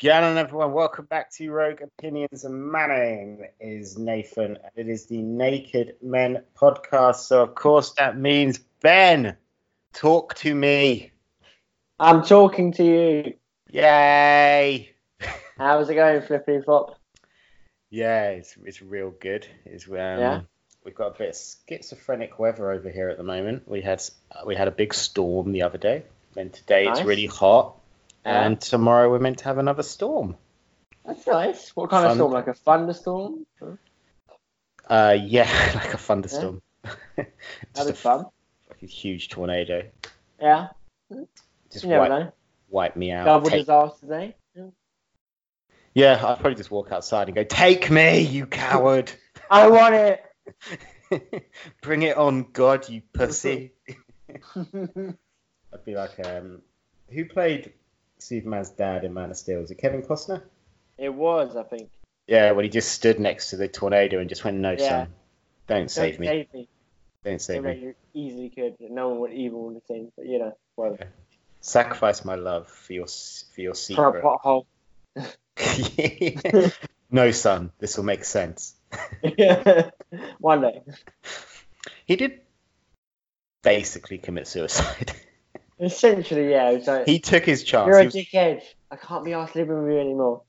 [0.00, 0.74] Going on, everyone?
[0.74, 2.44] Welcome back to Rogue Opinions.
[2.44, 7.16] And my name is Nathan, and it is the Naked Men podcast.
[7.16, 9.36] So, of course, that means Ben,
[9.92, 11.10] talk to me.
[11.98, 13.34] I'm talking to you.
[13.70, 14.94] Yay!
[15.58, 16.96] How's it going, Flippy Flop?
[17.90, 19.48] Yeah, it's, it's real good.
[19.64, 20.40] It's um, Yeah?
[20.84, 21.36] We've got a bit of
[21.68, 23.66] schizophrenic weather over here at the moment.
[23.66, 24.00] We had
[24.46, 26.04] we had a big storm the other day,
[26.36, 27.77] and today it's really hot.
[28.28, 30.36] And tomorrow we're meant to have another storm.
[31.04, 31.70] That's nice.
[31.74, 32.32] What kind of storm?
[32.32, 33.46] Like a thunderstorm?
[34.88, 36.62] Uh, yeah, like a thunderstorm.
[37.16, 37.32] That'd
[37.74, 38.26] Just be a fun.
[38.68, 39.84] fucking huge tornado.
[40.40, 40.68] Yeah.
[41.72, 42.32] Just You wipe, know.
[42.68, 43.24] wipe me out.
[43.24, 44.36] Double Take- disaster day.
[44.54, 44.64] Yeah.
[45.94, 49.10] yeah, I'd probably just walk outside and go, "Take me, you coward!
[49.50, 50.24] I want it.
[51.82, 53.72] Bring it on, God, you pussy!"
[54.54, 56.62] I'd be like, um,
[57.10, 57.72] who played
[58.18, 59.60] Superman's dad in Man of Steel?
[59.60, 60.42] Was it Kevin Costner?
[60.98, 61.90] it was, I think.
[62.26, 64.88] Yeah, when he just stood next to the tornado and just went, "No, Yeah.
[64.88, 65.14] son,
[65.66, 66.68] don't save Don't me, Save me.
[67.24, 68.76] don't save me, You easily could.
[68.80, 70.12] No one would even would have seen.
[70.16, 70.98] But you know, well,
[71.60, 74.66] sacrifice my love for your for your for a secret." pothole.
[77.10, 78.74] no, son, this will make sense.
[79.22, 79.90] yeah,
[80.38, 80.82] One day.
[82.06, 82.40] He did
[83.62, 85.12] basically commit suicide.
[85.80, 86.78] Essentially, yeah.
[86.86, 87.86] Like, he took his chance.
[87.86, 88.62] you're a was- dickhead.
[88.90, 90.42] I can't be asked living with you anymore.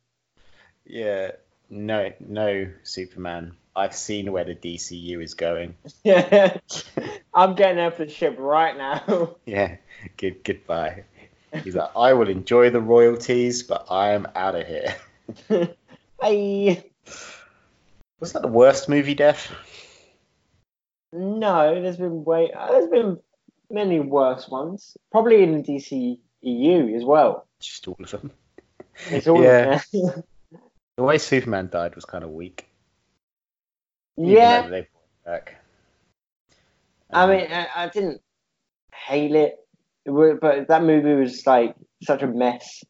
[0.85, 1.31] yeah,
[1.69, 3.53] no, no, Superman.
[3.75, 5.75] I've seen where the DCU is going.
[6.03, 6.57] Yeah.
[7.33, 9.35] I'm getting off the ship right now.
[9.45, 9.77] Yeah,
[10.17, 11.03] good goodbye.
[11.63, 14.95] He's like, I will enjoy the royalties, but I am out of here.
[16.21, 16.83] Hey.
[18.19, 19.49] Was that the worst movie death?
[21.13, 22.51] No, there's been way.
[22.51, 23.19] uh, There's been
[23.71, 24.97] many worse ones.
[25.11, 25.63] Probably in the
[26.43, 27.45] DCEU as well.
[27.59, 28.31] Just all of them.
[29.09, 29.81] It's all Yeah.
[29.91, 30.09] yeah.
[30.97, 32.67] The way Superman died was kind of weak.
[34.17, 34.61] even yeah.
[34.63, 35.55] they brought it back.
[37.11, 38.21] I Um, mean, I, I didn't
[38.93, 39.65] hate it,
[40.05, 42.83] it but that movie was like such a mess.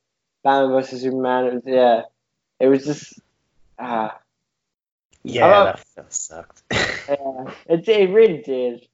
[0.43, 1.45] Batman versus Superman.
[1.45, 2.01] It was, yeah,
[2.59, 3.19] it was just.
[3.77, 4.17] Ah,
[5.23, 6.63] yeah, I- that, that sucked.
[6.71, 8.87] yeah, it, it really did.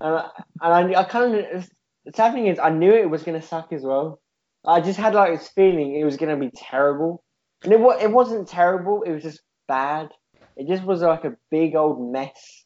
[0.00, 0.30] And, I-
[0.62, 1.70] and I, I kind of.
[2.04, 4.20] The sad thing is, I knew it was going to suck as well.
[4.64, 7.24] I just had like this feeling it was going to be terrible,
[7.64, 9.02] and it it wasn't terrible.
[9.02, 10.10] It was just bad.
[10.56, 12.64] It just was like a big old mess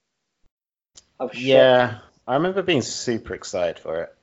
[1.18, 1.42] of shit.
[1.42, 4.14] yeah, I remember being super excited for it.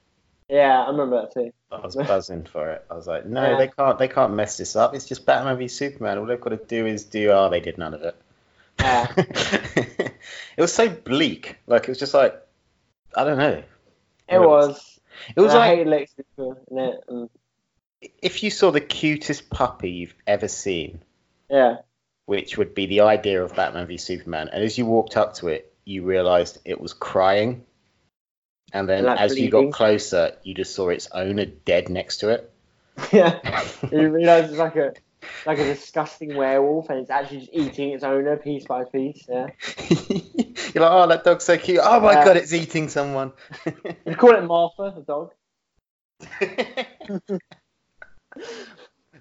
[0.50, 1.52] yeah, I remember that too.
[1.72, 2.86] I was buzzing for it.
[2.90, 3.58] I was like, no, Yeah.
[3.58, 3.98] they can't.
[4.00, 4.96] They can't mess this up.
[4.96, 6.18] It's just Batman v Superman.
[6.20, 7.32] All they've got to do is do.
[7.32, 8.16] Oh, they did none of it.
[8.80, 9.12] Yeah.
[9.18, 10.14] it
[10.62, 11.58] was so bleak.
[11.68, 12.40] Like it was just like,
[13.18, 13.64] I don't know.
[14.30, 15.00] It was.
[15.36, 17.00] It was And I like Lex Luthor in it.
[17.08, 17.30] And,
[18.22, 21.02] if you saw the cutest puppy you've ever seen,
[21.50, 21.78] yeah,
[22.26, 25.48] which would be the idea of Batman v Superman, and as you walked up to
[25.48, 27.66] it, you realised it was crying,
[28.72, 32.30] and then like, as you got closer, you just saw its owner dead next to
[32.30, 32.54] it.
[33.12, 33.40] yeah.
[33.92, 34.94] You realise it's like a
[35.46, 39.26] like a disgusting werewolf, and it's actually just eating its owner piece by piece.
[39.28, 39.48] Yeah,
[39.90, 41.80] You're like, oh, that dog's so cute.
[41.82, 42.26] Oh my Yeah.
[42.26, 43.32] god, it's eating someone.
[44.06, 45.32] you call it Martha, the dog.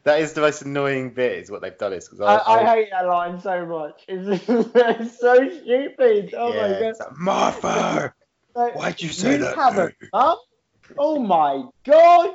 [0.05, 1.93] that is the most annoying bit, is what they've done.
[1.93, 4.05] Is because I, I hate that line so much.
[4.09, 6.35] It's, it's so stupid.
[6.37, 6.95] Oh my god!
[6.99, 8.15] like, Martha,
[8.55, 9.55] Like, why'd you say you that?
[9.57, 10.39] have a mum?
[10.99, 12.35] Oh my god!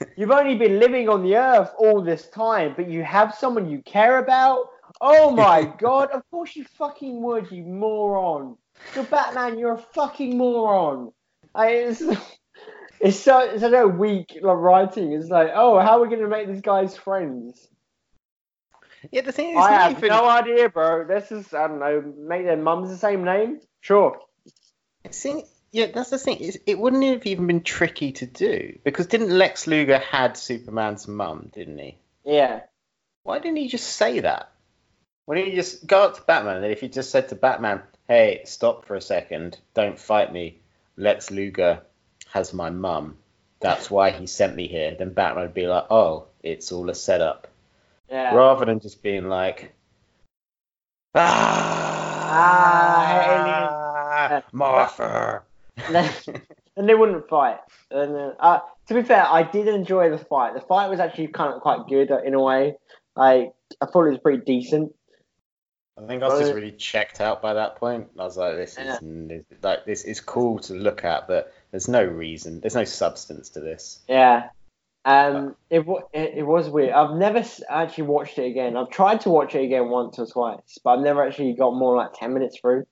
[0.16, 3.82] You've only been living on the earth all this time, but you have someone you
[3.82, 4.68] care about?
[5.00, 6.10] Oh my god!
[6.10, 8.56] Of course you fucking would, you moron!
[8.94, 11.12] You're Batman, you're a fucking moron!
[11.54, 12.02] I, it's,
[13.00, 15.12] it's so it's a weak like, writing.
[15.12, 17.68] It's like, oh, how are we gonna make these guys friends?
[19.10, 21.06] Yeah, the thing is, I have even- no idea, bro.
[21.06, 22.14] This is I don't know.
[22.18, 23.60] Make their mums the same name?
[23.80, 24.18] Sure.
[25.10, 26.38] See, yeah, that's the thing.
[26.38, 31.06] Is it wouldn't have even been tricky to do because didn't Lex Luger had Superman's
[31.06, 31.96] mum, didn't he?
[32.24, 32.62] Yeah.
[33.22, 34.50] Why didn't he just say that?
[35.26, 37.82] Why didn't he just go up to Batman and if he just said to Batman,
[38.08, 40.60] "Hey, stop for a second, don't fight me.
[40.96, 41.82] Lex Luger
[42.32, 43.18] has my mum.
[43.60, 46.94] That's why he sent me here." Then Batman would be like, "Oh, it's all a
[46.94, 47.46] setup,"
[48.08, 48.34] Yeah.
[48.34, 49.72] rather than just being like,
[51.14, 51.90] "Ah,
[54.32, 55.44] "Ah, Martha."
[55.88, 57.58] And they wouldn't fight.
[57.90, 60.54] And uh, uh, to be fair, I did enjoy the fight.
[60.54, 62.76] The fight was actually kind of quite good uh, in a way.
[63.16, 64.94] Like I thought it was pretty decent.
[65.98, 68.08] I think I was just really checked out by that point.
[68.18, 71.88] I was like, this is this, like this is cool to look at, but there's
[71.88, 74.00] no reason, there's no substance to this.
[74.08, 74.48] Yeah.
[75.04, 76.92] Um, it, it it was weird.
[76.92, 78.76] I've never actually watched it again.
[78.76, 81.96] I've tried to watch it again once or twice, but I've never actually got more
[81.96, 82.86] like ten minutes through.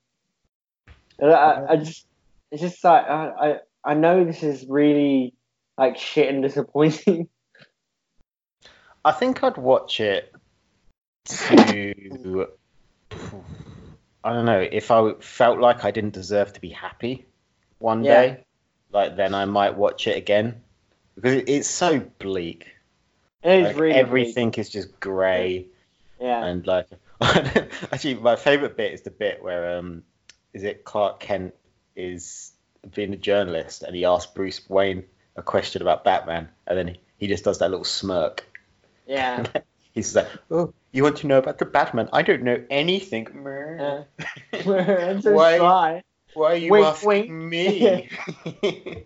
[1.21, 2.05] I, I just,
[2.51, 5.33] it's just like I, I, I know this is really
[5.77, 7.29] like shit and disappointing.
[9.05, 10.33] I think I'd watch it
[11.25, 12.47] to.
[14.23, 17.25] I don't know if I felt like I didn't deserve to be happy
[17.79, 18.21] one Yeah.
[18.21, 18.43] day,
[18.91, 20.61] like then I might watch it again
[21.15, 22.67] because it, it's so bleak.
[23.43, 25.67] It is Like, really everything is just grey
[26.19, 26.45] Yeah.
[26.45, 26.87] and like.
[27.21, 30.03] Actually, my favorite bit is the bit where um,
[30.53, 31.53] is it Clark Kent
[31.99, 32.51] is
[32.95, 35.03] being a journalist and he asks Bruce Wayne
[35.35, 38.45] a question about Batman and then he, he just does that little smirk.
[39.05, 39.45] Yeah.
[39.91, 42.09] He's like, "Oh, you want to know about the Batman?
[42.13, 44.03] I don't know anything." Uh.
[44.53, 46.03] So Why-.
[46.35, 48.11] Why are you Wink, asking wink.
[48.63, 49.05] me?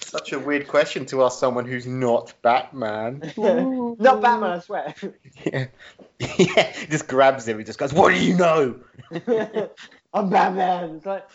[0.00, 3.32] Such a weird question to ask someone who's not Batman.
[3.36, 4.94] Not Batman, I swear.
[5.44, 5.66] Yeah.
[6.20, 6.72] yeah.
[6.72, 7.58] He just grabs him.
[7.58, 8.78] He just goes, "What do you know?"
[10.14, 10.96] I'm Batman.
[10.96, 11.26] It's like,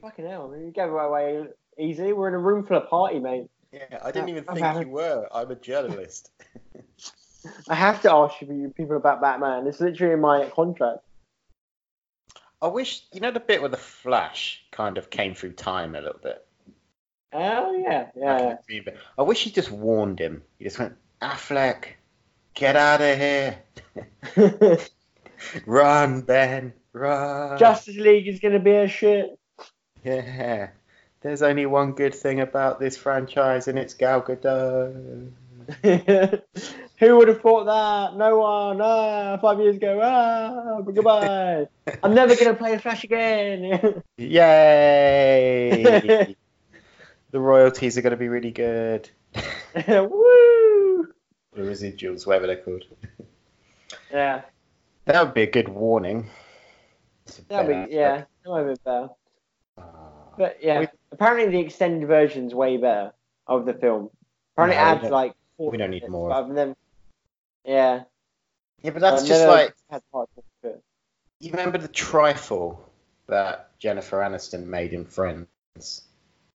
[0.00, 1.46] fucking hell, man, you gave it away
[1.78, 2.12] easy.
[2.12, 3.48] We're in a room full of party, mate.
[3.72, 5.28] Yeah, I didn't even I'm think you were.
[5.32, 6.30] I'm a journalist.
[7.68, 9.66] I have to ask you people about Batman.
[9.66, 11.00] It's literally in my contract.
[12.62, 16.00] I wish you know the bit where the Flash kind of came through time a
[16.00, 16.46] little bit.
[17.32, 18.56] Oh yeah, yeah.
[19.18, 20.42] I wish he just warned him.
[20.58, 21.86] He just went, Affleck,
[22.54, 23.58] get out of here.
[25.66, 27.58] Run, Ben, run.
[27.58, 29.38] Justice League is gonna be a shit.
[30.04, 30.68] Yeah.
[31.22, 35.30] There's only one good thing about this franchise, and it's Gal Gadot.
[37.00, 38.16] Who would have thought that?
[38.18, 38.80] No one.
[38.82, 40.00] Ah, five years ago.
[40.02, 41.66] Ah, goodbye.
[42.02, 44.02] I'm never gonna play Flash again.
[44.18, 45.82] Yay!
[47.30, 49.08] the royalties are going to be really good.
[49.88, 51.08] Woo!
[51.54, 52.84] The residuals, whatever they're called.
[54.12, 54.42] Yeah,
[55.06, 56.28] That would be a good warning.
[57.48, 58.24] that'd be yeah.
[58.44, 59.08] That might be better.
[60.38, 63.12] But yeah, We- apparently the extended version's way better
[63.46, 64.10] of the film.
[64.54, 65.34] Apparently, No, it adds like.
[65.58, 66.28] we don't need more.
[66.28, 66.76] minutes, but I've never.
[67.64, 68.02] Yeah.
[68.82, 70.82] Yeah, but that's I've just like had parts of it.
[71.40, 72.88] you remember the trifle
[73.26, 76.02] that Jennifer Aniston made in Friends.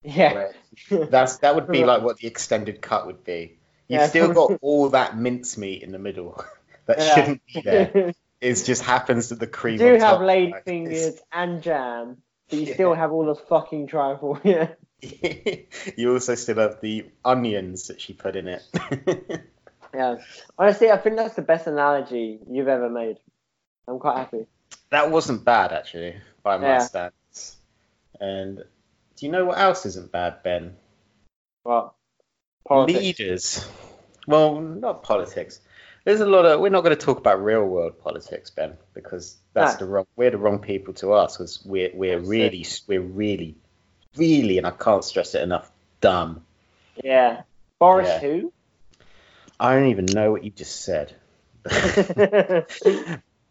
[0.03, 0.51] Yeah.
[0.89, 3.57] That's that would be like what the extended cut would be.
[3.87, 4.07] You've Yeah.
[4.07, 6.43] still got all that mincemeat in the middle
[6.85, 7.15] that Yeah.
[7.15, 8.13] shouldn't be there.
[8.41, 9.77] It just happens that the you cream.
[9.77, 12.73] do on have top, laid like, fingers and jam, but you Yeah.
[12.73, 14.39] still have all the fucking trifle.
[14.43, 14.69] Yeah.
[15.97, 18.63] you also still have the onions that she put in it.
[19.93, 20.17] Yeah.
[20.57, 23.17] Honestly, I think that's the best analogy you've ever made.
[23.87, 24.45] I'm quite happy.
[24.91, 26.77] that wasn't bad actually, by my Yeah.
[26.79, 27.57] standards.
[28.19, 28.57] And
[29.15, 30.75] do you know what else isn't bad, Ben?
[31.63, 31.95] Well,
[32.67, 32.99] politics.
[32.99, 33.67] Leaders.
[34.27, 35.59] Well, not politics.
[36.05, 36.59] There's a lot of.
[36.59, 39.79] We're not going to talk about real world politics, Ben, because that's No.
[39.85, 40.05] the wrong.
[40.15, 43.55] We're the wrong people to ask, because we're we're That's really we're really
[44.15, 46.45] really, and I can't stress it enough, dumb.
[47.03, 47.43] Yeah.
[47.79, 48.19] Boris Yeah.
[48.19, 48.53] who?
[49.59, 51.15] I don't even know what you just said.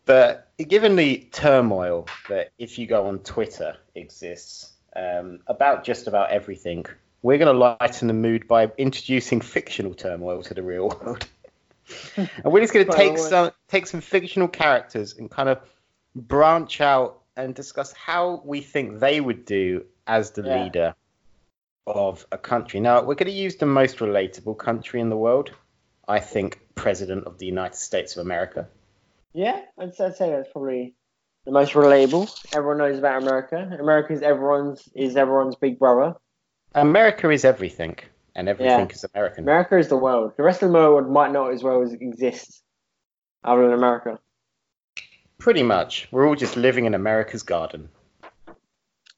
[0.07, 6.31] but given the turmoil that if you go on Twitter exists um, about just about
[6.31, 6.87] everything,
[7.23, 11.27] we're going to lighten the mood by introducing fictional turmoil to the real world.
[12.17, 15.59] and we're just going to take some take some fictional characters and kind of
[16.15, 20.63] branch out and discuss how we think they would do as the Yeah.
[20.65, 20.95] leader
[21.87, 22.81] of a country.
[22.81, 25.51] Now, we're going to use the most relatable country in the world.
[26.07, 28.69] I think President of the United States of America.
[29.33, 30.95] yeah, I'd, I'd say that's probably
[31.45, 32.29] the most relatable.
[32.55, 33.77] Everyone knows about America.
[33.79, 36.15] America is everyone's is everyone's big brother.
[36.75, 37.97] America is everything,
[38.39, 38.95] and everything Yeah.
[38.95, 39.45] is American.
[39.45, 40.33] America is the world.
[40.37, 42.63] The rest of the world might not as well as exist
[43.45, 44.19] other than America.
[45.39, 46.09] Pretty much.
[46.13, 47.89] We're all just living in America's garden.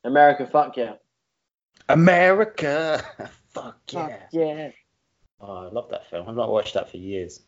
[0.05, 0.95] America, fuck yeah.
[1.89, 3.05] America!
[3.51, 4.07] Fuck yeah.
[4.07, 4.71] Fuck yeah.
[5.41, 6.29] Oh, I love that film.
[6.29, 7.41] I've not watched that for years.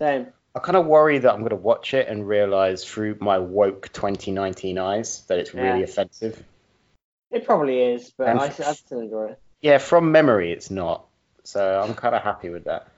[0.00, 0.26] Same.
[0.56, 3.92] I kind of worry that I'm going to watch it and realize through my woke
[3.92, 5.84] 2019 eyes that it's really Yeah.
[5.84, 6.42] offensive.
[7.30, 9.40] It probably is, but And I, f- I still enjoy it.
[9.60, 11.06] Yeah, from memory, it's not.
[11.44, 12.88] So I'm kind of happy with that.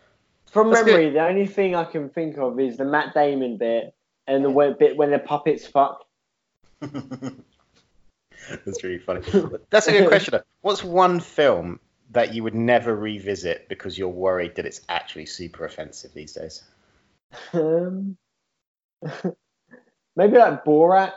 [0.51, 3.95] From That's memory, the only thing I can think of is the Matt Damon bit
[4.27, 6.05] and the bit when the puppets fuck.
[6.81, 9.21] That's really funny.
[9.71, 10.33] That's a good question.
[10.33, 10.43] though.
[10.63, 15.67] What's one film that you would never revisit because you're worried that it's actually super
[15.67, 16.65] offensive these days?
[17.53, 18.17] Um,
[20.17, 21.13] maybe like Borat.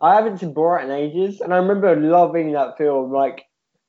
[0.00, 3.12] I haven't seen Borat in ages, and I remember loving that film.
[3.12, 3.45] Like,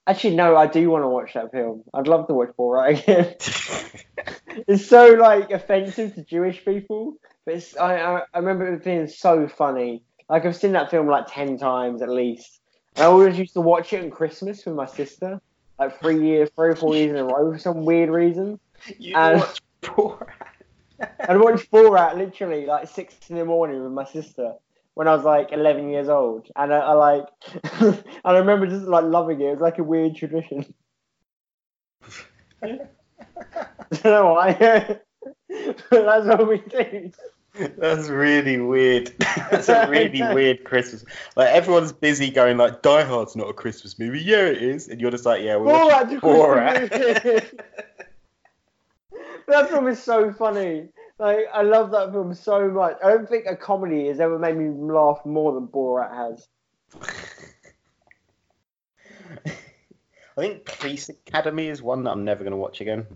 [0.08, 1.84] actually, no, I do want to watch that film.
[1.94, 3.36] I'd love to watch Borat again.
[4.68, 7.16] it's so like offensive to Jewish people.
[7.46, 10.04] But it's, I, I I remember it being so funny.
[10.30, 12.60] Like I've seen that film like ten times at least.
[12.96, 15.40] And I always used to watch it on Christmas with my sister,
[15.80, 18.60] like three years, three or four years in a row for some weird reason.
[18.98, 20.28] You And- watch Borat.
[21.30, 24.54] I'd watch Borat literally like six in the morning with my sister
[24.98, 27.28] when I was like eleven years old, and I, I like,
[27.82, 29.46] and I remember just like loving it.
[29.46, 30.74] It was like a weird tradition.
[32.64, 32.80] I
[33.92, 34.54] don't know why.
[35.52, 37.12] but that's what we do.
[37.78, 39.14] That's really weird.
[39.52, 41.06] That's a really weird Christmas.
[41.36, 44.22] Like everyone's busy going like Die Hard's not a Christmas movie.
[44.22, 47.52] Yeah, it is, and you're just like, yeah, we're a Borat.
[49.48, 50.90] That film is so funny.
[51.20, 52.98] Like I love that film so much.
[53.04, 56.48] I don't think a comedy has ever made me laugh more than Borat has.
[60.38, 63.08] I think Police Academy is one that I'm never going to watch again.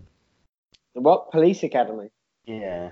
[0.94, 2.08] What Police Academy?
[2.46, 2.90] Yeah.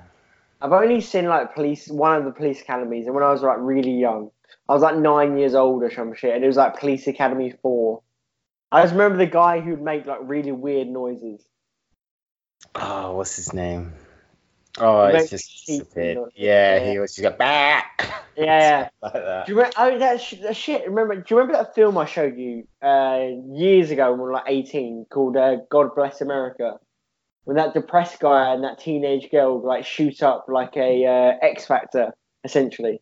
[0.62, 3.56] I've only seen like police one of the police academies, and when I was like
[3.58, 4.30] really young,
[4.68, 7.52] I was like nine years old or some shit, and it was like Police Academy
[7.62, 8.02] Four.
[8.70, 11.42] I just remember the guy who'd make like really weird noises.
[12.74, 13.94] Oh, what's his name?
[14.78, 16.18] Oh, it's just stupid.
[16.36, 16.90] Yeah, yeah.
[16.92, 18.88] he was just got back Yeah.
[19.02, 19.46] like that.
[19.46, 19.74] Do you remember?
[19.78, 20.86] Oh, that, sh- that shit.
[20.88, 21.16] Remember?
[21.16, 24.44] Do you remember that film I showed you uh, years ago when we were like
[24.46, 26.78] eighteen, called uh, "God Bless America"?
[27.44, 31.66] When that depressed guy and that teenage girl like shoot up like a uh, X
[31.66, 32.12] Factor,
[32.44, 33.00] essentially.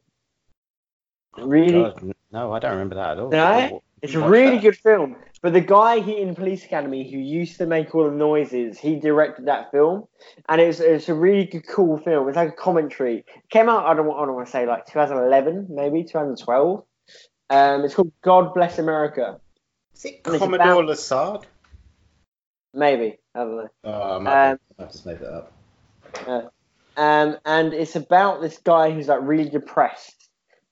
[1.37, 3.31] Really, God, no, I don't remember that at all.
[3.31, 3.83] No?
[4.03, 4.63] It's a really that.
[4.63, 5.17] good film.
[5.43, 8.97] But the guy he in Police Academy who used to make all the noises, he
[8.99, 10.07] directed that film,
[10.49, 12.29] and it's it's a really good, cool film.
[12.29, 13.19] It's like a commentary.
[13.19, 16.83] It came out I don't want I don't want to say like 2011 maybe 2012.
[17.51, 19.41] Um, it's called God Bless America.
[19.95, 21.45] Is it And Commodore about- Lassard?
[22.75, 23.69] Maybe I don't know.
[23.85, 25.53] Oh, I might Um, have just made that up.
[26.97, 30.29] Um, and it's about this guy who's like really depressed,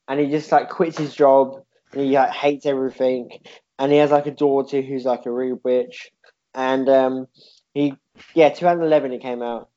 [0.09, 3.30] and he just like quits his job, and he like hates everything,
[3.78, 6.06] and he has like a daughter who's like a real bitch,
[6.54, 7.28] and um,
[7.74, 7.94] he
[8.34, 9.68] yeah, 2011 it came out,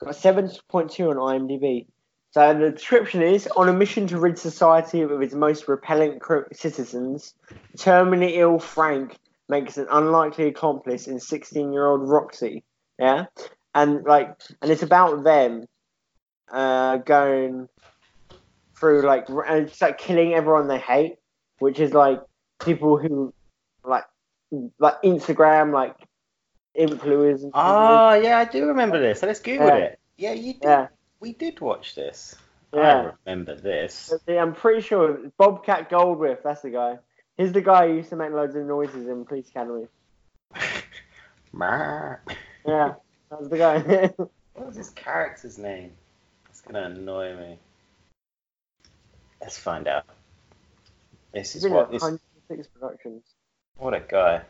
[0.00, 1.86] got 7.2 on IMDb.
[2.32, 7.34] So the description is on a mission to rid society of its most repellent citizens,
[7.76, 12.62] terminally ill Frank makes an unlikely accomplice in 16-year-old Roxy.
[13.00, 13.24] Yeah,
[13.74, 15.64] and like, and it's about them
[16.52, 17.68] uh, going
[18.76, 21.16] through like and it's like killing everyone they hate,
[21.60, 22.20] which is like
[22.62, 23.32] people who
[23.84, 24.04] like
[24.78, 25.94] like Instagram like
[26.76, 27.50] influencers.
[27.54, 29.22] Oh, yeah, I do remember this.
[29.22, 29.76] I just googled Yeah.
[29.76, 29.98] it.
[30.16, 30.62] Yeah, you did.
[30.64, 30.86] yeah,
[31.20, 32.34] We did watch this.
[32.74, 32.80] Yeah.
[32.80, 34.12] I remember this.
[34.28, 36.42] I'm pretty sure Bobcat Goldthwait.
[36.42, 36.98] That's the guy.
[37.36, 39.86] He's the guy who used to make loads of noises in Police Academy.
[42.66, 42.94] Yeah,
[43.30, 44.10] that's the guy.
[44.54, 45.92] What was his character's name?
[46.50, 47.58] It's gonna annoy me.
[49.40, 50.04] Let's find out.
[51.32, 52.02] This is what this.
[52.02, 53.22] 106 productions.
[53.76, 54.42] What a guy.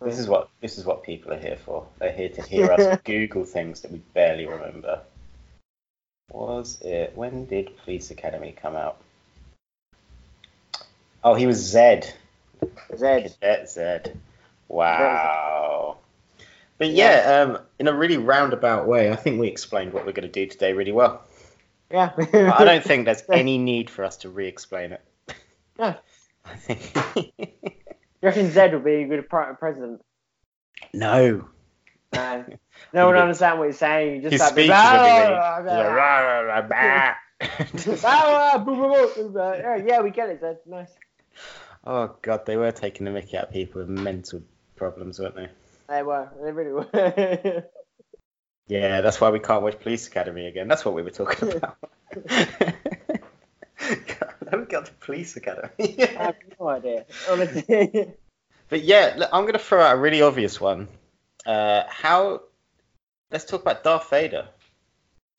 [0.00, 1.86] This is what this is what people are here for.
[1.98, 5.00] They're here to hear us Google things that we barely remember.
[6.30, 8.98] Was it when did Police Academy come out?
[11.22, 12.12] Oh, he was Zed.
[12.96, 13.34] Zed.
[13.40, 14.18] Cadet Zed.
[14.68, 15.98] Wow.
[16.78, 20.28] But yeah, um, in a really roundabout way, I think we explained what we're going
[20.28, 21.22] to do today really well.
[21.90, 22.10] Yeah.
[22.16, 25.00] I don't think there's any need for us to re-explain it.
[25.78, 25.96] Yeah.
[26.44, 26.92] I think.
[27.16, 30.00] You reckon Zed would be a good president?
[30.92, 31.48] no.
[32.12, 32.44] No.
[32.94, 34.16] No one He- understand what he's saying.
[34.16, 34.54] You just His like,
[39.86, 40.58] yeah, we get it, Zed.
[40.66, 40.90] Nice.
[41.84, 44.42] oh god, they were taking the mickey out of people with mental
[44.76, 45.48] problems, weren't they?
[45.88, 46.28] They were.
[46.42, 47.64] They really were.
[48.68, 50.66] Yeah, that's why we can't watch Police Academy again.
[50.68, 51.76] That's what we were talking about.
[54.52, 55.70] Then we got to Police Academy.
[55.78, 57.06] I have no idea.
[57.28, 58.14] Honestly.
[58.68, 60.88] But yeah, look, I'm going to throw out a really obvious one.
[61.44, 62.40] Uh, how?
[63.30, 64.48] Let's talk about Darth Vader.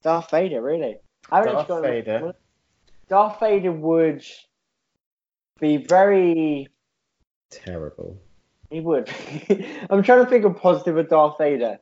[0.03, 0.97] Darth Vader, really?
[1.31, 2.35] I Darth got Vader.
[3.09, 4.23] Darth Vader would
[5.59, 6.67] be very.
[7.49, 8.19] Terrible.
[8.69, 9.09] He would.
[9.89, 11.79] I'm trying to think of positive of Darth Vader.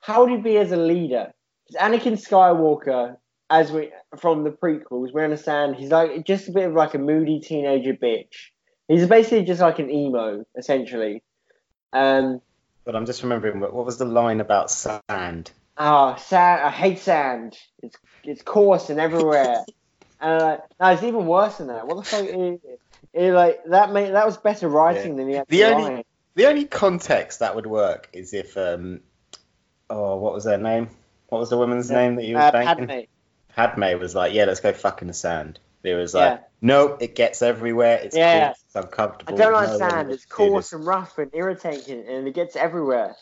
[0.00, 1.32] How would he be as a leader?
[1.66, 3.16] 'Cause Anakin Skywalker,
[3.50, 6.98] as we from the prequels, we understand he's like just a bit of like a
[6.98, 8.50] moody teenager bitch.
[8.88, 11.22] He's basically just like an emo, essentially.
[11.92, 12.40] Um,
[12.84, 15.50] But I'm just remembering what, what was the line about sand?
[15.76, 16.62] ah, sand.
[16.62, 17.58] I hate sand.
[17.82, 19.64] It's it's coarse and everywhere.
[20.20, 21.86] and uh, no, it's even worse than that.
[21.86, 22.24] What the fuck?
[22.24, 22.60] It,
[23.12, 26.04] it, like that made that was better writing than the actual The only- line.
[26.36, 29.00] The only context that would work is if, um,
[29.90, 30.88] oh, what was her name?
[31.28, 32.50] What was the woman's name that you was Uh?
[32.52, 32.90] Padme.
[33.68, 35.58] Padme was like, yeah, let's go fuck in the sand.
[35.82, 36.44] It was like, Yeah.
[36.62, 38.00] nope, it gets everywhere.
[38.02, 38.46] It's Yeah.
[38.48, 38.80] coarse, it's I
[39.32, 40.10] don't no one understand.
[40.12, 43.16] It's coarse and rough and irritating, and it gets everywhere.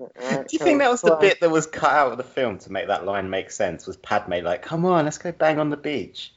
[0.00, 2.58] Uh, Do you think that was the bit that was cut out of the film
[2.58, 3.86] to make that line make sense?
[3.86, 6.34] Was Padme like, come on, let's go bang on the beach?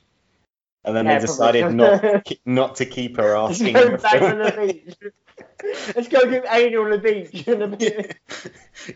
[0.83, 1.61] And then Yeah, they probably.
[1.61, 3.73] decided not not to keep her asking.
[3.73, 4.31] Let's go in the back film.
[4.31, 4.95] on the beach.
[5.95, 7.47] Let's go give anal on the beach.
[7.47, 8.15] in the-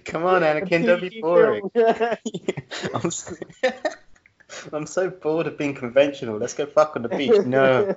[0.05, 1.72] Come on, Anakin, don't be boring.
[4.74, 6.38] I'm so, bored of being conventional.
[6.38, 7.41] Let's go fuck on the beach.
[7.46, 7.96] No,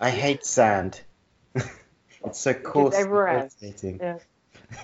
[0.00, 1.00] I hate sand.
[1.54, 2.94] it's so coarse.
[2.94, 3.48] It's everywhere.
[3.60, 4.18] Yeah.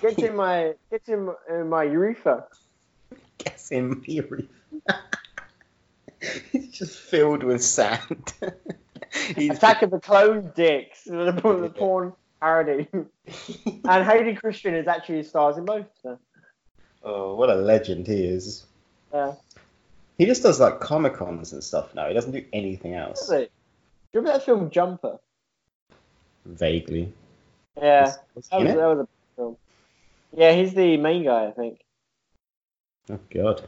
[0.00, 2.46] Gets in my get in uh, my, in my urethra.
[3.38, 4.20] Gets in me.
[6.52, 8.32] It's just filled with sand.
[9.36, 12.88] He's Attack of the Clone Dicks, the, the porn parody.
[12.92, 13.08] and
[13.84, 15.86] Hayden Christensen is actually stars in both.
[16.02, 16.18] So.
[17.02, 18.64] Oh, what a legend he is.
[19.12, 19.34] Yeah.
[20.18, 22.06] He just does like comic cons and stuff now.
[22.08, 23.28] He doesn't do anything else.
[23.28, 23.48] Do you
[24.14, 25.18] remember that film Jumper?
[26.46, 27.12] Vaguely.
[27.80, 29.56] Yeah, Was- was that was, that was a film.
[30.36, 31.80] Yeah, he's the main guy, I think.
[33.10, 33.64] Oh god.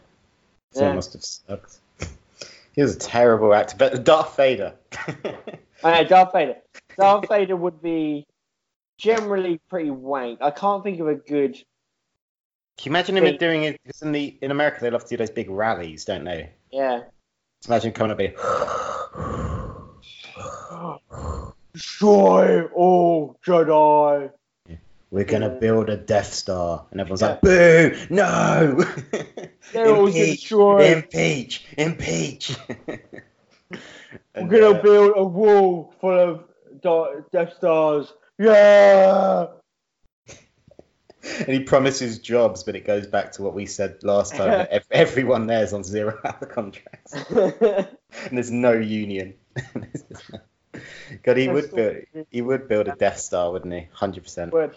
[0.73, 0.93] So Yeah.
[0.95, 1.79] must have sucked.
[2.75, 3.75] He was a terrible actor.
[3.79, 4.75] But Darth Vader.
[5.85, 6.57] Oh, I know Darth Vader.
[6.99, 8.27] Darth Vader would be
[8.99, 10.41] generally pretty wank.
[10.41, 11.63] I can't think of a good.
[12.79, 13.81] Can you imagine him doing it?
[13.83, 16.51] Because in the in America they love to do those big rallies, don't they?
[16.71, 17.05] Yeah.
[17.61, 18.35] Just imagine coming up here.
[21.73, 24.31] Destroy all Jedi.
[25.11, 25.59] We're gonna Yeah.
[25.61, 27.29] build a Death Star, and everyone's Yeah.
[27.29, 27.97] like, "Boo!
[28.11, 28.85] No!
[29.73, 30.41] They're all impeach!
[30.43, 30.91] destroyed.
[30.91, 31.65] Impeach!
[31.79, 32.57] Impeach!"
[34.35, 36.45] We're gonna uh, build a wall full
[36.83, 38.13] of Death Stars.
[38.39, 39.47] Yeah.
[41.39, 44.51] And he promises jobs, but it goes back to what we said last time.
[44.51, 47.89] that everyone there's on zero hour contracts, and
[48.33, 49.35] there's no union.
[51.23, 51.97] God, he would build.
[52.31, 53.89] He would build a Death Star, wouldn't he?
[53.93, 54.53] Hundred percent.
[54.53, 54.77] would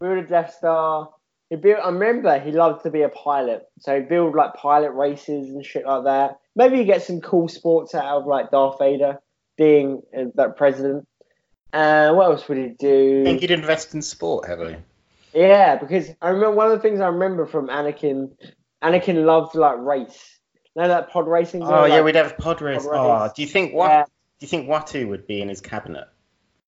[0.00, 1.10] build a Death Star.
[1.50, 1.80] He built.
[1.82, 5.64] I remember he loved to be a pilot, so he'd build like pilot races and
[5.64, 6.38] shit like that.
[6.56, 9.18] Maybe you get some cool sports out of like Darth Vader
[9.56, 11.06] being uh, that president.
[11.72, 13.22] Uh, what else would he do?
[13.22, 14.76] I think he'd invest in sport heavily.
[15.34, 18.32] Yeah, because I remember one of the things I remember from Anakin.
[18.82, 20.38] Anakin loved like race.
[20.74, 21.62] You know that pod racing.
[21.62, 22.84] Oh like, yeah, we'd have pod race.
[22.84, 23.88] pod Oh, do you think what?
[23.88, 24.04] Yeah.
[24.04, 26.06] Do you think Watto would be in his cabinet?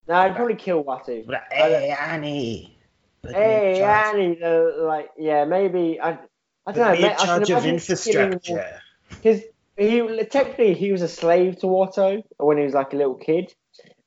[0.09, 1.27] No, I'd probably kill Watto.
[1.29, 2.77] Like, hey Annie.
[3.23, 6.19] put me in Hey, Annie, uh, like, yeah, maybe I,
[6.67, 6.93] I don't know.
[6.93, 8.81] me ma- I charge of infrastructure.
[9.09, 9.43] Because
[9.77, 13.55] he technically he was a slave to Watto when he was like a little kid,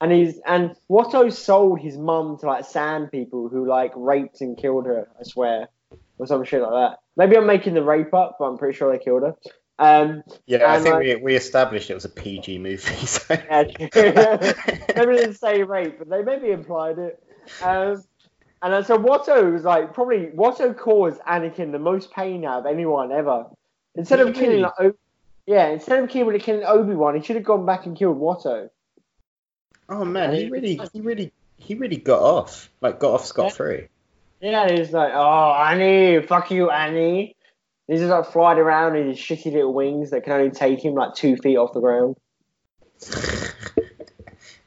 [0.04, 4.58] and he's and Watto sold his mum to like sand people who like raped and
[4.58, 5.08] killed her.
[5.18, 5.70] I swear,
[6.18, 7.00] or some shit like that.
[7.16, 9.36] Maybe I'm making the rape up, but I'm pretty sure they killed her.
[9.80, 12.94] Um, Yeah, I think like- we, we established it was a PG movie.
[13.08, 13.34] So.
[13.34, 17.24] Yeah, maybe they didn't say rape, but they maybe implied it.
[17.62, 18.04] Um,
[18.62, 23.14] and so Watto was like probably Watto caused Anakin the most pain out of anyone
[23.14, 23.46] ever.
[23.96, 24.96] Instead of killing, like,
[25.46, 28.70] yeah, instead of killing, killing Obi Wan, he should have gone back and killed Watto.
[29.90, 32.70] Oh man, he really, he really, he really got off.
[32.82, 33.88] Like got off scot free.
[34.42, 37.36] Yeah, he was like, "Oh, Annie, fuck you, Annie."
[37.88, 40.96] He's just like flying around in his shitty little wings that can only take him
[40.96, 42.16] like two feet off the ground.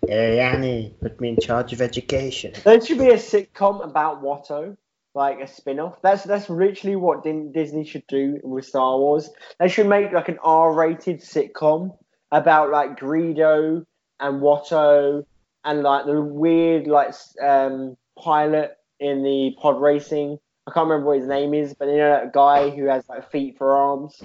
[0.06, 2.52] hey Annie, put me in charge of education.
[2.62, 4.76] There should be a sitcom about Watto,
[5.14, 6.02] like a spin-off.
[6.02, 9.30] That's that's literally what Disney should do with Star Wars.
[9.58, 11.96] They should make like an R-rated sitcom
[12.30, 13.86] about like Greedo
[14.20, 15.24] and Watto
[15.64, 20.38] and like the weird like um, pilot in the pod racing.
[20.66, 23.30] I can't remember what his name is, but you know that guy who has like
[23.30, 24.22] feet for arms.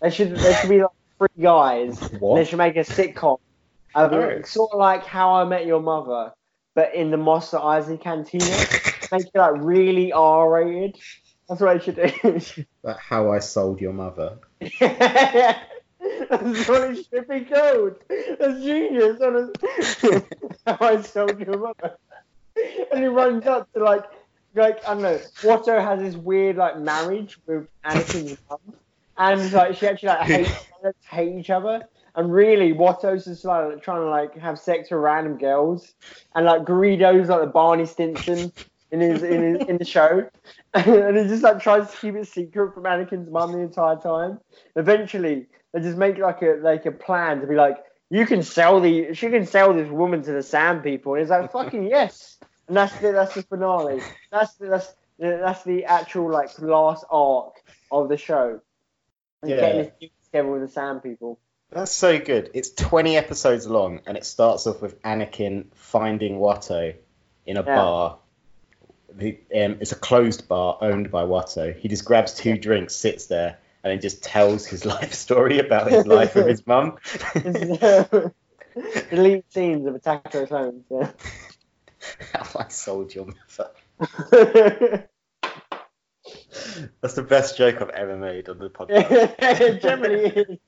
[0.00, 1.98] They should there should be like three guys.
[2.18, 2.36] What?
[2.36, 3.38] They should make a sitcom.
[3.94, 4.42] Oh.
[4.42, 6.32] Sort of like How I Met Your Mother,
[6.74, 8.44] but in the Mos Eisley Cantina.
[9.12, 10.98] Make it like really R rated.
[11.48, 12.64] That's what I should do.
[12.82, 14.38] Like how I sold your mother.
[16.28, 17.94] That's what it should be called.
[18.08, 19.20] That's genius.
[19.20, 19.56] honest-
[20.66, 21.96] How I sold your mother.
[22.92, 24.04] And he runs up to like,
[24.54, 25.18] like I don't know.
[25.42, 28.58] Watto has this weird like marriage with Anakin's mum,
[29.16, 30.50] and like she actually like hates
[31.08, 31.82] hate each other.
[32.14, 35.94] And really, Watto's just like trying to like have sex with random girls,
[36.34, 38.52] and like Greedo's like the Barney Stinson
[38.90, 40.28] in his in his, in the show,
[40.74, 44.38] and he just like tries to keep it secret from Anakin's mum the entire time.
[44.76, 47.78] Eventually, they just make like a like a plan to be like,
[48.10, 51.30] you can sell the she can sell this woman to the Sand people, and it's
[51.30, 54.00] like fucking yes, and that's the that's the finale.
[54.30, 57.54] That's the, that's the, that's the actual like last arc
[57.90, 58.60] of the show.
[59.42, 59.60] And Yeah.
[59.60, 61.40] getting together with the Sand People.
[61.70, 62.50] That's so good.
[62.52, 66.94] It's 20 episodes long, and it starts off with Anakin finding Watto
[67.46, 67.74] in a Yeah.
[67.74, 68.18] bar.
[69.14, 71.74] The, um, it's a closed bar owned by Watto.
[71.74, 75.90] He just grabs two drinks, sits there, and then just tells his life story about
[75.90, 76.96] his life with his mum.
[77.34, 78.28] Uh,
[79.10, 80.84] delete scenes of Attack of the Clones.
[80.90, 81.10] Yeah.
[82.32, 83.70] How I sold your mother.
[87.00, 89.34] That's the best joke I've ever made on the podcast.
[89.38, 90.58] it generally is.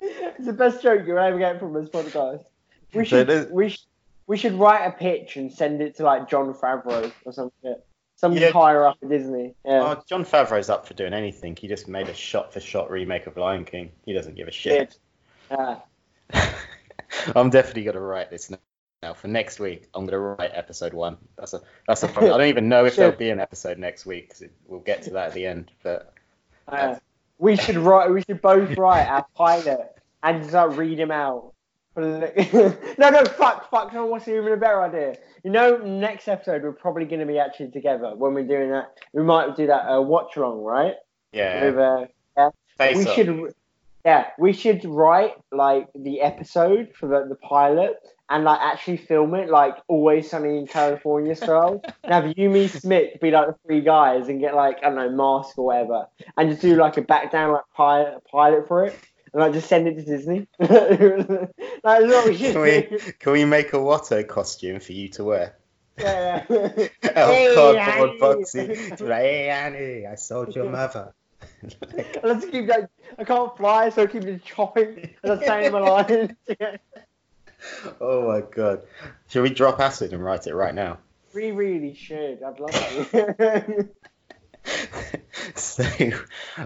[0.00, 2.44] It's the best joke you'll ever get from this podcast.
[2.94, 3.86] We should we, sh-
[4.26, 7.50] we should write a pitch and send it to like Jon Favreau or some
[8.18, 8.20] shit.
[8.20, 8.50] Some Yeah.
[8.50, 9.54] higher up at Disney.
[9.64, 9.94] Yeah.
[9.96, 11.56] Oh, Jon Favreau's up for doing anything.
[11.56, 13.92] He just made a shot-for-shot remake of Lion King.
[14.04, 14.98] He doesn't give a shit.
[15.50, 15.76] Yeah.
[17.34, 19.14] I'm definitely gonna write this now.
[19.14, 21.16] For next week, I'm gonna write episode one.
[21.38, 22.34] That's a that's a problem.
[22.34, 25.02] I don't even know if there'll be an episode next week 'cause it, we'll get
[25.04, 25.70] to that at the end.
[25.82, 26.12] But
[26.66, 26.96] Uh,
[27.38, 28.10] we should write.
[28.10, 31.54] We should both write our pilot and just like read him out.
[31.98, 33.92] For the ne- no, no, fuck, fuck.
[33.92, 35.16] No, what's even a better idea?
[35.42, 38.92] You know, next episode we're probably going to be actually together when we're doing that.
[39.12, 40.94] We might do that uh, watch along, right?
[41.32, 43.14] yeah, With, uh, face we off.
[43.16, 43.54] should,
[44.04, 47.96] yeah, we should write like the episode for the, the pilot
[48.30, 51.82] and like actually film it like Always Sunny in California style.
[52.04, 54.94] and have you, me, Smith be like the three guys and get like I don't
[54.94, 56.06] know mask or whatever,
[56.36, 58.96] and just do like a back down like pilot pilot for it.
[59.32, 60.48] And like just send it to Disney.
[60.58, 62.82] like, that's what we should Can we
[63.18, 65.56] can we make a Watto costume for you to wear?
[65.98, 66.68] Yeah, yeah.
[67.16, 68.90] Oh, Hey, cardboard boxy.
[69.00, 71.12] Like, hey Annie, I sold your mother.
[72.22, 72.90] Let's keep that.
[73.18, 76.32] I can't fly, so I keep just chopping saying my lines.
[78.00, 78.82] oh my god.
[79.28, 80.98] Should we drop acid and write it right now?
[81.34, 82.42] We really should.
[82.42, 83.88] I'd love to.
[85.54, 85.82] so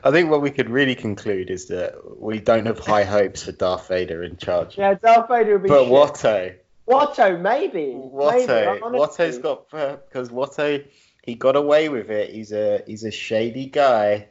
[0.02, 3.52] I think what we could really conclude is that we don't have high hopes for
[3.52, 4.76] Darth Vader in charge.
[4.78, 5.68] yeah, Darth Vader would be.
[5.68, 5.92] But shit.
[5.92, 6.54] Watto,
[6.88, 7.92] Watto, maybe.
[7.94, 8.98] Watto, Maybe.
[8.98, 10.84] Watto's got because Watto
[11.22, 12.30] he got away with it.
[12.30, 14.28] He's a he's a shady guy,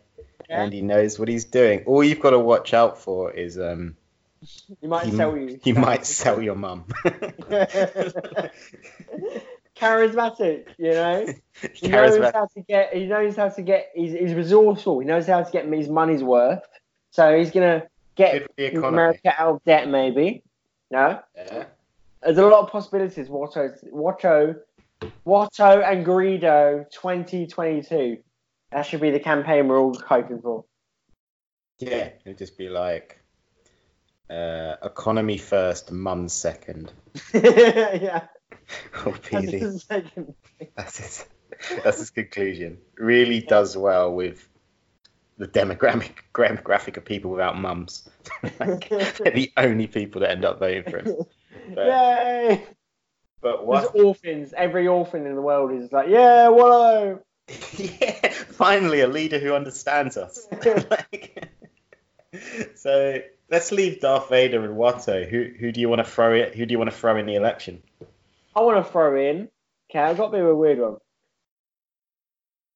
[0.49, 0.63] Yeah.
[0.63, 1.83] and he knows what he's doing.
[1.85, 3.95] All you've got to watch out for is um
[4.81, 5.59] He might he, sell you.
[5.63, 6.85] he might sell your mum.
[9.81, 11.25] Charismatic, you know.
[11.73, 12.93] He knows how to get.
[12.93, 13.89] He knows how to get.
[13.93, 14.99] He's, he's resourceful.
[14.99, 16.63] He knows how to get his money's worth.
[17.11, 18.47] So he's gonna get.
[18.57, 20.43] America out of debt, maybe.
[20.89, 21.65] No, Yeah.
[22.23, 23.27] there's a lot of possibilities.
[23.29, 24.59] Watto, Watto,
[25.25, 28.17] Watto, and Greedo, 2022.
[28.71, 30.65] That should be the campaign we're all hoping for.
[31.79, 33.19] Yeah, it'd just be like
[34.29, 36.91] uh, economy first, mum second.
[37.33, 38.27] yeah.
[38.93, 39.59] That's PD.
[39.59, 40.33] the second.
[40.75, 41.25] That's his,
[41.83, 42.77] that's his conclusion.
[42.97, 44.47] Really does well with
[45.37, 48.07] the demographic demographic of people without mums.
[48.59, 51.15] like, they're the only people that end up voting for him.
[51.75, 52.63] But, Yay!
[53.41, 53.95] but There's what?
[53.95, 54.53] orphans.
[54.55, 57.19] Every orphan in the world is like, yeah, Watto.
[57.77, 60.47] yeah, finally a leader who understands us.
[60.51, 61.49] Like-
[62.75, 65.27] so let's leave Darth Vader and Watto.
[65.29, 66.55] Who who do you want to throw it?
[66.55, 67.83] Who do you want to throw in the election?
[68.55, 69.49] I want to throw in.
[69.89, 70.97] Okay, I've got a bit of a weird one.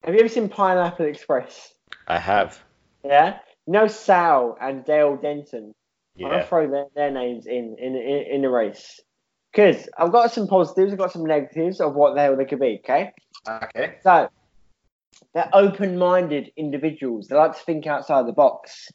[0.04, 1.74] Have you ever seen Pineapple Express?
[2.08, 2.62] I have.
[3.04, 3.40] Yeah.
[3.66, 5.74] You know Saul and Dale Denton.
[6.16, 6.28] Yeah.
[6.28, 9.02] I'm gonna throw their, their names in in in, in the race
[9.52, 10.94] because I've got some positives.
[10.94, 12.80] I've got some negatives of what the hell they could be.
[12.84, 13.12] Okay.
[13.48, 13.96] Okay.
[14.04, 14.30] So
[15.34, 17.28] they're open-minded individuals.
[17.28, 18.90] They like to think outside the box.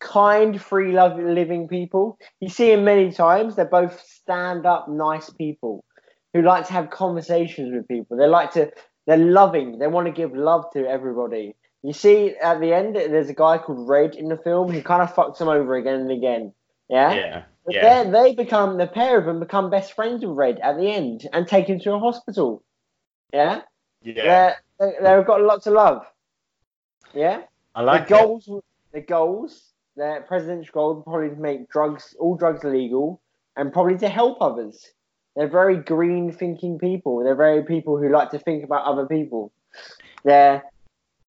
[0.00, 2.18] Kind, free, love, living people.
[2.40, 3.56] You see them many times.
[3.56, 5.84] They're both stand-up, nice people
[6.32, 8.16] who like to have conversations with people.
[8.16, 8.70] They like to.
[9.06, 9.78] They're loving.
[9.78, 11.56] They want to give love to everybody.
[11.82, 15.02] You see, at the end, there's a guy called Red in the film who kind
[15.02, 16.52] of fucks them over again and again.
[16.88, 17.12] Yeah.
[17.14, 17.42] Yeah.
[17.64, 17.82] But Yeah.
[17.82, 21.28] then they become the pair of them become best friends with Red at the end
[21.32, 22.62] and take him to a hospital.
[23.32, 23.62] Yeah.
[24.02, 24.14] Yeah.
[24.14, 26.06] They're, they- they've got lots of love.
[27.12, 27.42] Yeah.
[27.74, 28.18] I like the it.
[28.20, 28.50] goals.
[28.92, 29.72] The goals.
[29.96, 33.20] Their presidential goal probably to make drugs, all drugs illegal,
[33.56, 34.90] and probably to help others.
[35.36, 37.22] They're very green thinking people.
[37.24, 39.52] They're very people who like to think about other people.
[40.24, 40.62] They're,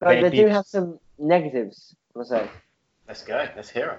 [0.00, 1.94] but they do have some negatives.
[2.16, 2.48] I'll say
[3.08, 3.46] Let's go.
[3.56, 3.98] Let's hear it.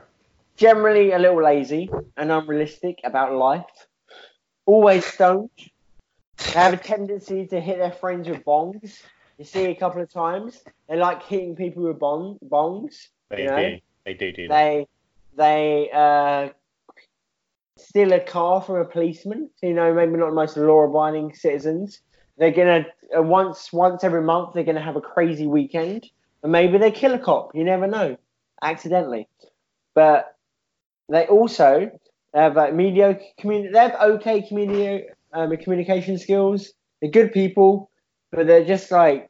[0.58, 3.66] generally a little lazy and unrealistic about life.
[4.66, 5.50] Always stoned.
[6.38, 9.02] They have a tendency to hit their friends with bongs.
[9.38, 10.64] You see a couple of times.
[10.88, 13.08] They like hitting people with bong, bongs.
[13.30, 13.58] They You know?
[13.70, 13.78] do.
[14.06, 14.56] They do do that.
[14.56, 14.88] They
[15.36, 16.50] they uh,
[17.78, 19.50] steal a car from a policeman.
[19.62, 22.02] You know, maybe not the most law-abiding citizens.
[22.38, 22.86] They're gonna
[23.18, 26.10] uh, once once every month they're gonna have a crazy weekend,
[26.44, 27.56] and maybe they kill a cop.
[27.56, 28.18] You never know,
[28.62, 29.28] accidentally.
[29.94, 30.36] but
[31.08, 31.92] they also
[32.34, 33.72] have like mediocre community.
[33.72, 36.74] They have okay community um, communication skills.
[37.02, 37.90] They're good people,
[38.32, 39.30] but they're just like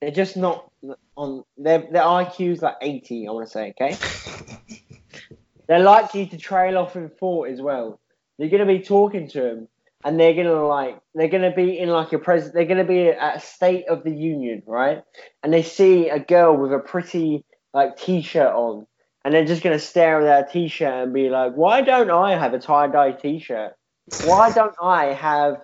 [0.00, 0.70] they're just not
[1.16, 3.26] on their their IQ's like eighty.
[3.26, 3.96] I want to say, okay.
[5.68, 8.00] they're likely to trail off in thought as well.
[8.38, 9.68] You're gonna be talking to them,
[10.04, 12.52] and they're gonna like they're gonna be in like a pres.
[12.52, 15.02] They're gonna be at a State of the Union, right?
[15.42, 18.86] And they see a girl with a pretty like t-shirt on,
[19.24, 22.54] and they're just gonna stare at that t-shirt and be like, "Why don't I have
[22.54, 23.74] a tie-dye t-shirt?
[24.24, 25.62] Why don't I have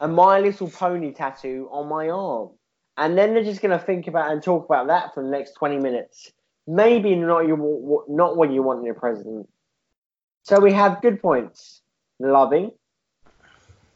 [0.00, 2.50] a My Little Pony tattoo on my arm?"
[2.96, 5.78] And then they're just gonna think about and talk about that for the next twenty
[5.78, 6.32] minutes.
[6.66, 9.48] Maybe not you not what you want in a president.
[10.44, 11.82] So we have good points:
[12.18, 12.72] loving,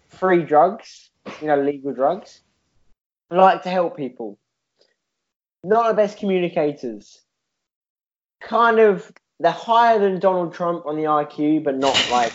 [0.09, 2.40] free drugs, you know, legal drugs,
[3.31, 4.38] like to help people.
[5.64, 7.22] Not the best communicators.
[8.40, 12.33] Kind of, they're higher than Donald Trump on the IQ, but not like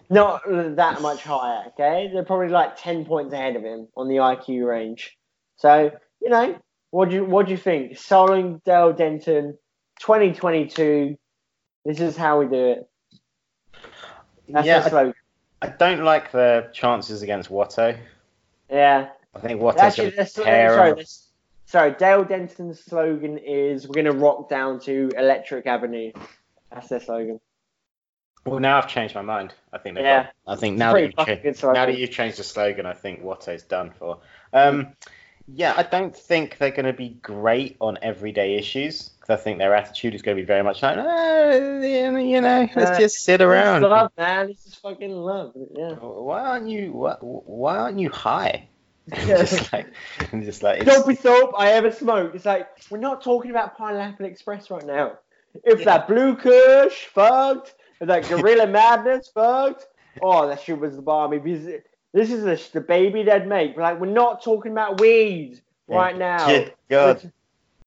[0.10, 1.64] not that much higher.
[1.68, 5.16] Okay, they're probably like ten points ahead of him on the IQ range.
[5.56, 6.58] So you know,
[6.94, 7.98] what do you what do you think?
[7.98, 9.58] Saul and Dale Denton,
[9.98, 11.18] 2022.
[11.84, 12.88] This is how we do it.
[14.48, 15.14] That's yeah, the slogan.
[15.60, 17.98] I don't like the chances against Watto.
[18.70, 19.08] Yeah.
[19.34, 21.30] I think Watto's Actually, going to sorry, this,
[21.64, 26.12] sorry, Dale Denton's slogan is "We're gonna rock down to Electric Avenue."
[26.70, 27.40] That's their slogan.
[28.46, 29.52] Well, now I've changed my mind.
[29.72, 30.24] I think Yeah.
[30.24, 31.16] got- I think now that, you've
[31.56, 34.20] cha- now that you've changed the slogan, I think Watto's done for.
[34.52, 34.94] Um,
[35.46, 39.58] yeah, I don't think they're going to be great on everyday issues because I think
[39.58, 43.16] their attitude is going to be very much like, oh, you know, let's Uh, just
[43.24, 43.82] sit This around.
[43.82, 44.46] love, man.
[44.48, 45.52] This is fucking love.
[45.76, 45.92] Yeah.
[45.94, 46.92] Why aren't you?
[46.92, 48.68] Why, why aren't you high?
[49.26, 49.86] just like,
[50.40, 52.34] just like it's, Dopey soap I ever smoked.
[52.34, 55.18] It's like we're not talking about Pineapple Express right now.
[55.62, 55.84] If Yeah.
[55.84, 59.86] that Blue Kush fucked, if that Gorilla Madness fucked,
[60.22, 61.34] oh, that shit was the bomb.
[61.34, 61.44] If
[62.14, 63.76] This is the, the baby they'd make.
[63.76, 65.96] Like we're not talking about weed Yeah.
[65.96, 66.46] right now.
[66.46, 67.32] Good God.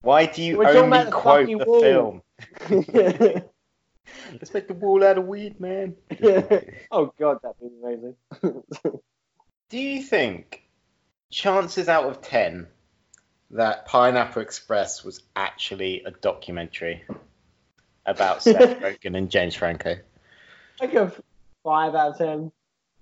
[0.01, 1.81] Why do you We're talking only about the quote fucking the wall.
[1.81, 2.21] film?
[4.33, 5.95] Let's make the wall out of weed, man.
[6.91, 8.15] oh god, that'd be amazing.
[9.69, 10.63] Do you think
[11.29, 12.67] chances out of 10
[13.51, 17.03] that Pineapple Express was actually a documentary
[18.05, 19.95] about Seth Rogen and James Franco?
[20.79, 21.11] like a
[21.63, 22.51] five out of ten.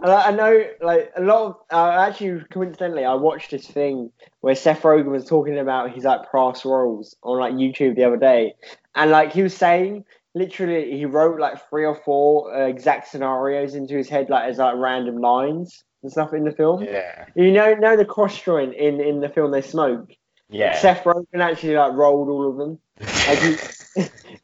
[0.02, 4.12] And I, I know, like a lot of uh, actually, coincidentally, I watched this thing
[4.42, 8.18] where Seth Rogen was talking about his like past roles on like YouTube the other
[8.18, 8.56] day,
[8.94, 13.74] and like he was saying, literally, he wrote like three or four uh, exact scenarios
[13.74, 16.84] into his head, like as like random lines and stuff in the film.
[16.84, 17.26] Yeah.
[17.36, 20.12] You know, know the cross joint in in the film they smoke.
[20.50, 20.78] Yeah.
[20.80, 22.80] Seth Rogen actually like rolled all of them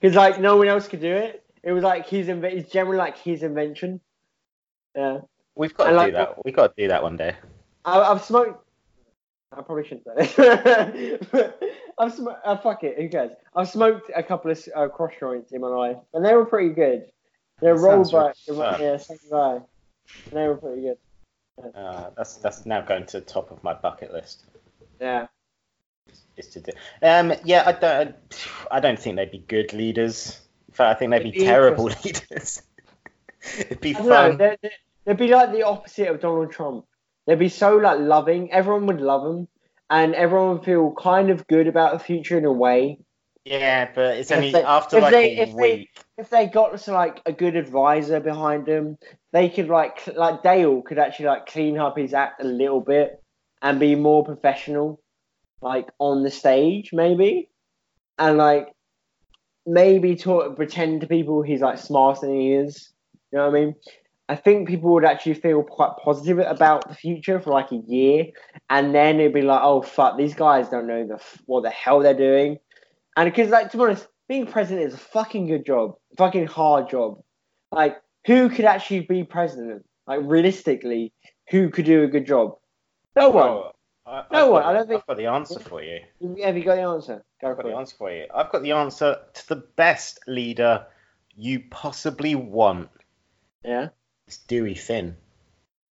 [0.01, 1.43] because like no one else could do it.
[1.63, 3.99] It was like his inve- It's generally like his invention.
[4.95, 5.19] Yeah,
[5.62, 6.43] We've got I to like- do that.
[6.45, 7.36] We've got to do that one day.
[7.86, 8.65] I, I've smoked.
[9.56, 11.28] I probably shouldn't say this.
[12.00, 12.41] I've smoked.
[12.43, 12.97] Uh, fuck it.
[12.97, 13.32] Who cares?
[13.56, 16.74] I've smoked a couple of uh, cross joints in my life, and they were pretty
[16.74, 17.06] good.
[17.60, 19.60] They're That rolled by really yeah, same guy.
[20.32, 20.97] They were pretty good.
[21.76, 24.45] Uh, that's that's now going to the top of my bucket list.
[25.00, 25.28] Yeah.
[26.38, 26.71] Is to do.
[27.04, 28.15] Um, yeah, I don't.
[28.71, 30.39] I don't think they'd be good leaders.
[30.69, 32.63] In fact, I think they'd be be terrible leaders.
[33.60, 34.15] It'd be I don't know.
[34.30, 34.38] fun.
[34.38, 34.71] They'd,
[35.05, 36.85] they'd- be like the opposite of Donald Trump.
[37.27, 38.51] They'd be so like loving.
[38.51, 39.47] Everyone would love them,
[39.89, 42.99] and everyone would feel kind of good about the future in a way.
[43.45, 45.89] Yeah, but it's only they- after like they- a if they- week.
[46.17, 48.97] If they got to like a good advisor behind them,
[49.33, 53.23] they could like like Dale could actually like clean up his act a little bit
[53.63, 55.01] and be more professional,
[55.61, 57.49] like on the stage maybe,
[58.19, 58.71] and like
[59.65, 62.91] maybe talk, pretend to people he's like smarter than he is.
[63.31, 63.75] You know what I mean?
[64.32, 68.28] I think people would actually feel quite positive about the future for like a year,
[68.70, 71.70] and then it'd be like, oh fuck, these guys don't know the f- what the
[71.70, 72.58] hell they're doing,
[73.17, 76.89] and because like to be honest, being president is a fucking good job, fucking hard
[76.89, 77.22] job.
[77.74, 79.84] Like, who could actually be president?
[80.08, 81.12] Like realistically,
[81.50, 82.56] who could do a good job?
[83.17, 83.50] No one.
[83.50, 83.72] Oh,
[84.06, 86.00] I, No I've one, got- I don't think- I've got the answer for you.
[86.44, 87.24] Have you got the answer?
[87.41, 87.80] Go I've got for the it.
[87.80, 88.26] answer for you.
[88.34, 90.86] I've got the answer to the best leader
[91.36, 92.89] you possibly want.
[93.65, 93.89] Yeah.
[94.32, 95.17] It's Dewey Finn.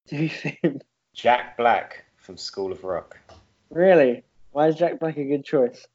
[0.08, 0.80] Dewey Finn.
[1.12, 3.18] Jack Black from School of Rock.
[3.68, 4.22] Really?
[4.52, 5.86] Why is Jack Black a good choice?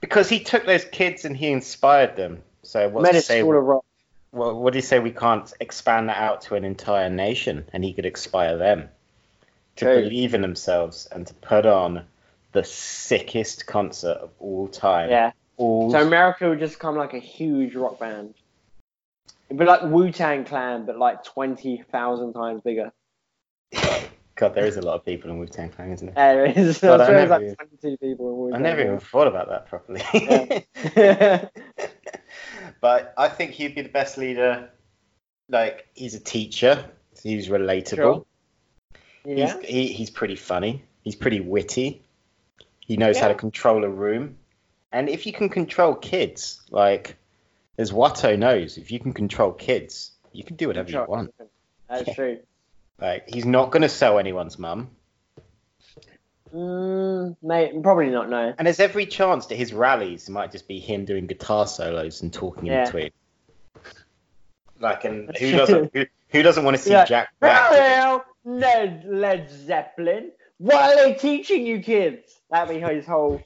[0.00, 2.42] Because he took those kids and he inspired them.
[2.62, 3.40] So what's Men to say?
[3.40, 3.84] School of Rock.
[4.30, 7.82] What, what do you say we can't expand that out to an entire nation and
[7.82, 8.88] he could inspire them
[9.74, 10.02] to True.
[10.02, 12.04] believe in themselves and to put on
[12.52, 15.10] the sickest concert of all time.
[15.10, 15.32] Yeah.
[15.56, 18.34] All So America would just come like a huge rock band.
[19.50, 22.92] It'd be like Wu Tang Clan, but like twenty thousand times bigger.
[24.36, 26.34] God, there is a lot of people in Wu Tang Clan, isn't there?
[26.34, 26.78] There is.
[26.78, 29.48] God, I I swear there's never- like people in Wu I never even thought about
[29.48, 30.02] that properly.
[30.14, 31.48] Yeah.
[32.80, 34.70] but I think he'd be the best leader.
[35.48, 36.88] Like he's a teacher.
[37.20, 37.96] He's relatable.
[37.96, 38.24] Sure.
[39.24, 39.56] yeah.
[39.58, 40.84] He's he, he's pretty funny.
[41.02, 42.02] He's pretty witty.
[42.78, 44.36] He knows how to control a room.
[44.92, 47.16] And if you can control kids, like
[47.80, 51.34] as Watto knows, if you can control kids, you can do whatever you want.
[51.88, 52.40] That's true.
[53.00, 54.90] Like he's not going to sell anyone's mum.
[56.54, 58.28] Mm, mate, probably not.
[58.28, 58.52] No.
[58.58, 62.32] And there's every chance that his rallies might just be him doing guitar solos and
[62.32, 63.10] talking in between.
[64.78, 67.04] Like, and who doesn't who, who doesn't want to see Yeah.
[67.06, 67.28] Jack?
[67.40, 70.32] Hello, Led, Led Zeppelin.
[70.58, 72.38] What are they teaching you kids?
[72.50, 73.42] That'd be his whole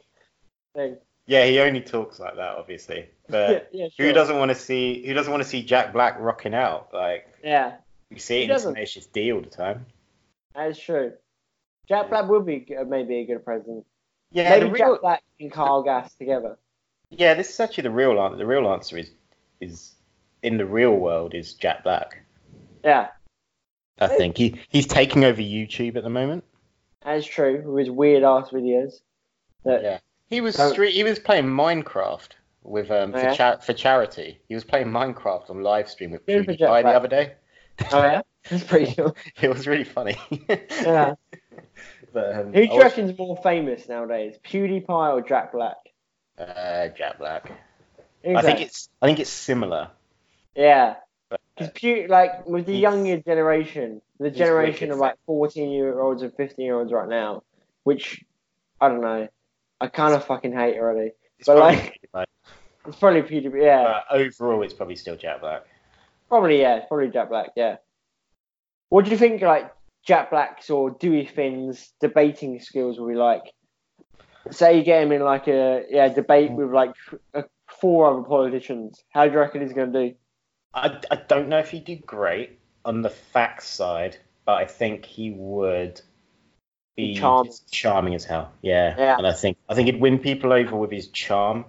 [0.74, 0.96] thing.
[1.26, 3.08] Yeah, he only talks like that, obviously.
[3.28, 4.06] But yeah, sure.
[4.06, 6.88] who doesn't want to see who doesn't want to see Jack Black rocking out?
[6.92, 7.76] Like Yeah,
[8.10, 8.58] you see it in?
[8.58, 9.86] Tenacious D all the time.
[10.54, 11.12] that's true.
[11.88, 13.84] Jack Black would be maybe a good president.
[14.32, 16.58] Yeah, maybe real, Jack Black and Kyle Gass together.
[17.10, 18.36] yeah, this is actually the real answer.
[18.36, 19.10] The real answer is
[19.60, 19.94] is
[20.42, 22.22] in the real world is Jack Black.
[22.84, 23.08] Yeah,
[23.98, 26.44] I think he he's taking over YouTube at the moment.
[27.02, 27.62] that's true.
[27.64, 28.94] With his weird ass videos.
[29.64, 29.98] That, Yeah.
[30.34, 32.28] He was So- stre- he was playing Minecraft
[32.62, 33.34] with um for, Oh, yeah?
[33.34, 34.40] cha- for charity.
[34.48, 36.94] He was playing Minecraft on live stream with PewDiePie Jack the Black.
[36.96, 37.32] other day.
[37.92, 39.16] Oh yeah, that's pretty cool.
[39.40, 40.16] It was really funny.
[40.82, 41.14] Yeah.
[42.12, 45.76] but, um, Who do you was- reckon's more famous nowadays, PewDiePie or Jack Black?
[46.38, 47.50] Uh, Jack Black.
[48.24, 49.90] Who's I think it's I think it's similar.
[50.56, 50.96] yeah.
[51.56, 56.22] Because Pew, like with the younger generation, the generation wicked of like fourteen year olds
[56.22, 57.42] and fifteen year olds right now,
[57.84, 58.24] which
[58.80, 59.28] I don't know,
[59.84, 61.12] I kind of fucking hate already.
[61.38, 62.28] It's But, probably like-.
[62.86, 65.62] It's probably PewDiePie, yeah, But overall, it's probably still Jack Black.
[66.28, 67.76] probably yeah, probably Jack Black, yeah.
[68.90, 69.72] What do you think like
[70.06, 73.42] Jack Black's or Dewey Finn's debating skills will be like?
[74.50, 76.92] Say you get him in like a yeah debate with like
[77.80, 79.02] four other politicians.
[79.08, 80.14] How do you reckon he's gonna do?
[80.74, 85.06] I, I don't know if he'd do great on the facts side, but I think
[85.06, 86.02] he would
[86.96, 87.52] be Charming.
[87.70, 88.52] charming as hell.
[88.62, 88.94] Yeah.
[88.96, 89.16] Yeah.
[89.18, 91.64] And I think I think he'd win people over with his charm.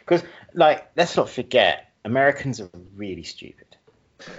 [0.00, 0.22] Because
[0.54, 3.66] like, let's not forget, Americans are really stupid.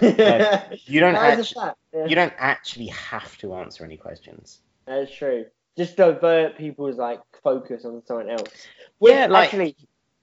[0.00, 1.72] You don't actually?
[1.92, 2.06] Yeah.
[2.06, 4.60] you don't actually have to answer any questions.
[4.86, 5.46] That's true.
[5.76, 8.48] Just divert people's like focus on something else.
[8.98, 9.76] Which, Yeah, like- actually,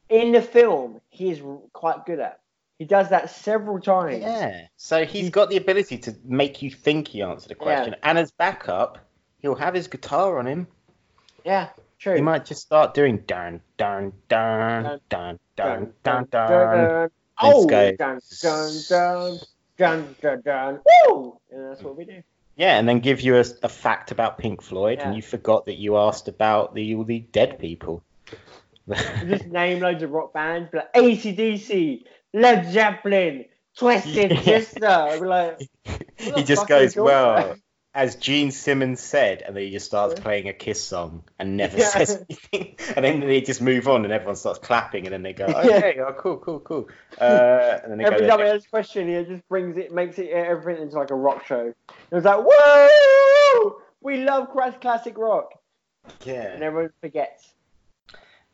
[0.10, 1.42] in the film, he is
[1.74, 2.40] quite good at.
[2.80, 4.22] He does that several times.
[4.22, 4.66] Yeah.
[4.76, 7.96] So he's got the ability to make you think he answered a question.
[8.02, 8.98] And as backup,
[9.42, 10.68] he'll have his guitar on him.
[11.46, 12.16] Yeah, true.
[12.16, 17.10] He might just start doing dun dun dun dun dun dun dun.
[17.44, 17.96] Oh, Let's dun go.
[17.98, 18.20] dun
[18.90, 19.40] dun
[19.78, 20.80] dun dun dun.
[21.08, 21.38] Woo!
[21.52, 22.22] And that's what we do.
[22.58, 25.76] Yeah, and then give you a, a fact about Pink Floyd, and you forgot that
[25.76, 28.04] you asked about the all the dead people.
[29.28, 33.46] Just name loads of rock bands, be like ACDC, Led Zeppelin,
[33.78, 34.60] Twisted Yeah.
[34.60, 35.20] Sister.
[35.26, 35.62] Like,
[36.18, 37.58] he just fuck are you goes, well, about?"
[37.94, 40.22] As Gene Simmons said, and then he just starts Yeah.
[40.22, 41.90] playing a Kiss song and never Yeah.
[41.90, 45.34] says anything, and then they just move on, and everyone starts clapping, and then they
[45.34, 45.76] go, Yeah.
[45.76, 46.88] okay, oh, cool, cool, cool,
[47.20, 47.24] uh,
[47.84, 50.20] and then they Every go, time he has a question, he just brings it, makes
[50.20, 51.74] it everything into like a rock show.
[51.90, 53.82] It was like, whoa!
[54.02, 54.50] We love
[54.80, 55.52] classic rock,
[56.24, 57.54] yeah, and everyone forgets.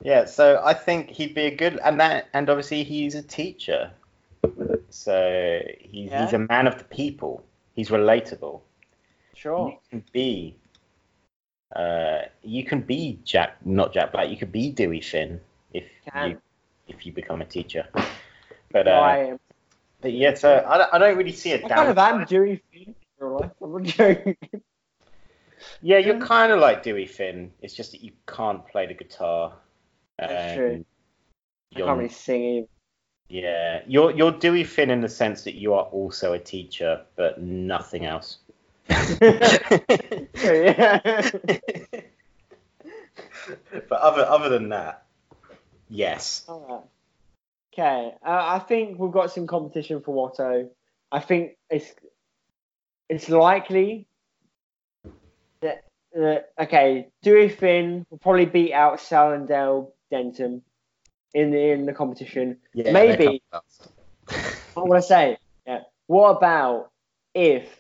[0.02, 3.91] Yeah, so I think he'd be a good, and that, and obviously he's a teacher,
[4.89, 6.21] so he's Yeah.
[6.23, 7.43] he's a man of the people.
[7.76, 8.62] He's relatable.
[9.38, 9.69] Sure.
[9.69, 10.56] You can be,
[11.76, 14.30] uh, you can be Jack, not Jack Black.
[14.30, 15.39] You could be Dewey Finn
[15.74, 16.32] if Can.
[16.32, 16.41] you
[16.88, 17.88] if you become a teacher.
[18.72, 19.39] But, No, uh, I am.
[20.01, 22.61] but yeah, so I don't, I don't really see a I kind of am Dewey
[22.72, 23.51] Finn in real life.
[23.61, 24.38] I'm not joking.
[25.82, 27.51] Yeah, you're kind of like Dewey Finn.
[27.61, 29.53] It's just that you can't play the guitar.
[30.20, 30.86] That's true.
[31.76, 32.68] I you're can't really sing either.
[33.30, 37.41] Yeah, you're you're Dewey Finn in the sense that you are also a teacher, but
[37.41, 38.38] nothing else.
[38.89, 41.29] Yeah.
[43.89, 45.05] but other other than that,
[45.89, 46.45] yes.
[46.49, 50.69] Okay, uh, I think we've got some competition for Watto.
[51.11, 51.93] I think it's
[53.09, 54.07] it's likely
[55.61, 55.85] that
[56.17, 60.61] uh, okay, Dewey Finn will probably beat out Salindale Denton
[61.33, 62.57] in the in the competition.
[62.73, 63.41] Yeah, Maybe.
[63.51, 63.91] come last.
[64.73, 65.38] What say?
[65.65, 65.81] Yeah.
[66.07, 66.91] What about
[67.33, 67.76] if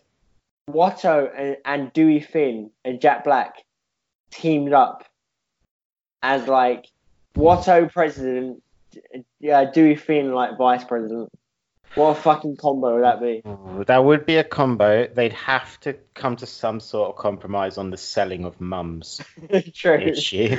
[0.69, 3.63] Watto and, and Dewey Finn and Jack Black
[4.31, 5.05] teamed up
[6.21, 6.87] as like
[7.35, 8.61] Watto president,
[9.51, 11.29] uh, Dewey Finn like vice president?
[11.95, 13.41] What a fucking combo would that be?
[13.85, 15.07] That would be a combo.
[15.07, 19.21] They'd have to come to some sort of compromise on the selling of mums
[19.73, 19.95] True.
[19.95, 20.57] issue.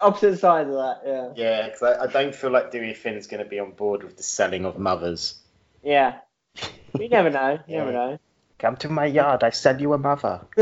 [0.00, 1.28] Opposite sides of that, yeah.
[1.36, 4.16] Yeah, because I, I don't feel like Dewey Finn's going to be on board with
[4.16, 5.40] the selling of mothers.
[5.84, 6.18] Yeah.
[6.98, 7.58] You never know.
[7.68, 8.18] You never know.
[8.60, 10.42] Come to my yard, I sell you a mother.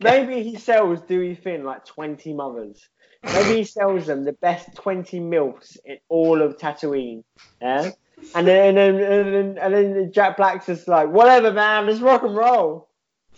[0.00, 2.88] Maybe he sells Dewey Finn like 20 mothers.
[3.22, 7.22] Maybe he sells them the best 20 milfs in all of Tatooine.
[7.60, 7.92] Yeah?
[8.34, 12.00] And then, and then, and then, and then Jack Black's just like, whatever, man, let's
[12.00, 12.88] rock and roll.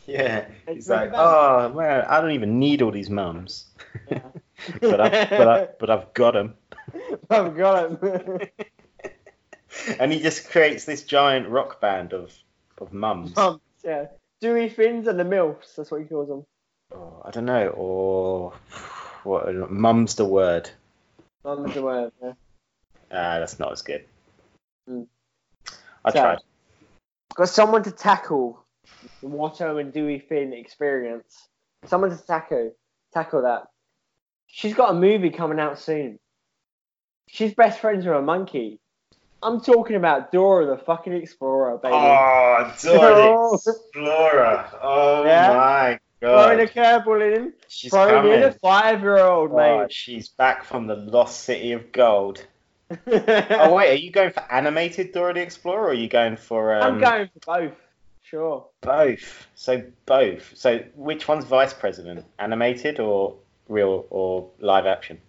[0.07, 3.67] Yeah, It's he's like, oh man, I don't even need all these mums,
[4.11, 4.21] Yeah.
[4.81, 6.55] but I, but I, but I've got them.
[7.31, 8.41] I've got him.
[9.99, 12.33] and he just creates this giant rock band of
[12.87, 13.35] of mums.
[13.37, 14.07] Mums, yeah.
[14.41, 16.45] Dewey Finns and the MILFs, that's what he calls them.
[16.95, 18.53] Oh, I don't know, or
[19.25, 19.71] what?
[19.71, 20.71] Mum's the word.
[21.45, 22.33] Mums the word, yeah.
[23.11, 24.05] Ah, that's not as good.
[24.89, 25.07] Mm.
[26.05, 26.39] I So- tried.
[27.35, 28.63] Got someone to tackle
[29.21, 31.49] the Watto and Dewey Finn experience.
[31.87, 32.73] Someone to tackle
[33.13, 33.65] tackle that.
[34.47, 36.21] She's got a movie coming out soon.
[37.29, 38.79] She's best friends with a monkey.
[39.45, 41.95] I'm talking about Dora the fucking Explorer, baby.
[41.95, 42.75] Oh.
[42.83, 43.55] Dora the
[43.93, 44.71] Explorer.
[44.83, 45.55] Oh Yeah.
[45.55, 47.05] my Throwing a god.
[47.05, 48.59] curveball in, She's throwing in a coming.
[48.63, 52.45] five-year-old, Oh, she's back from the lost city of gold.
[53.07, 56.75] Oh wait, are you going for animated Dora the Explorer or are you going for
[56.75, 57.73] um, I'm going for both.
[58.23, 58.67] Sure.
[58.81, 59.47] both?
[59.55, 60.53] So both.
[60.57, 62.25] So which one's vice president?
[62.39, 63.37] Animated or
[63.69, 65.21] real or live action?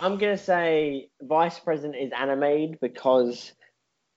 [0.00, 3.52] I'm gonna say vice president is animated because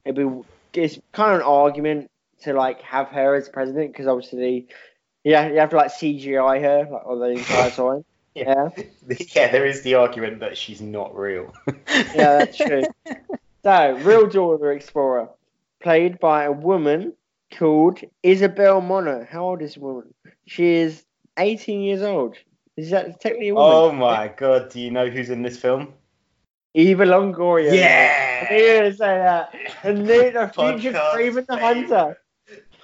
[0.06, 0.42] it'd be
[0.80, 2.10] it's kind of an argument
[2.42, 4.68] to like have her as president because obviously
[5.24, 8.06] yeah you have to like CGI her like all the entire time.
[8.36, 8.70] Yeah.
[8.76, 8.86] Yeah,
[9.36, 11.54] yeah, there is the argument that she's not real.
[11.88, 12.84] yeah, that's true.
[13.64, 14.28] So real
[14.58, 15.30] the Explorer,
[15.82, 17.14] played by a woman
[17.54, 19.26] called Isabel Moner.
[19.26, 20.14] How old is this woman?
[20.48, 21.06] She is
[21.38, 22.36] 18 years old.
[22.78, 23.72] Is that technically a woman?
[23.76, 25.94] oh my god, do you know who's in this film?
[26.74, 27.70] Eva Longoria.
[27.72, 29.54] I knew gonna say that.
[29.84, 30.52] And the, the
[30.82, 31.58] future Podcast Craven the.
[31.58, 32.18] Hunter.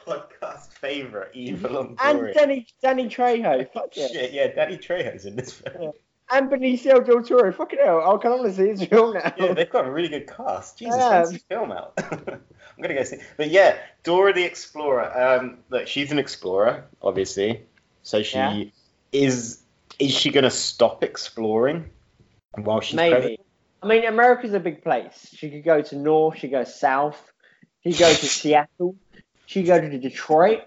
[0.05, 1.95] Podcast favorite, Eva Longoria.
[2.03, 3.71] And Danny, Danny Trejo.
[3.73, 4.07] Fuck yeah.
[4.07, 5.81] Shit, yeah, Danny Trejo's in this film.
[5.81, 5.89] Yeah.
[6.31, 7.51] And Benicio del Toro.
[7.51, 8.01] Fucking hell.
[8.15, 9.33] I can honestly see his film now.
[9.37, 10.77] Yeah, they've got a really good cast.
[10.77, 11.17] Jesus, Yeah.
[11.21, 11.93] when's this film out?
[11.97, 13.17] I'm gonna go see.
[13.37, 15.11] But yeah, Dora the Explorer.
[15.39, 17.63] Um, look, she's an explorer, obviously.
[18.03, 18.63] So she Yeah.
[19.11, 19.58] is.
[19.99, 21.89] Is she gonna stop exploring
[22.55, 23.11] while she's Maybe.
[23.11, 23.39] president?
[23.81, 25.29] I mean, America's a big place.
[25.33, 26.35] She could go to North.
[26.35, 27.31] She could go South.
[27.83, 28.95] She could go to Seattle.
[29.45, 30.63] She could go to Detroit.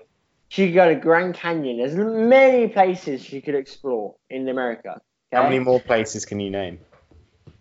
[0.49, 1.79] She could go to Grand Canyon.
[1.79, 5.01] There's many places she could explore in America.
[5.33, 6.79] How many more places can you name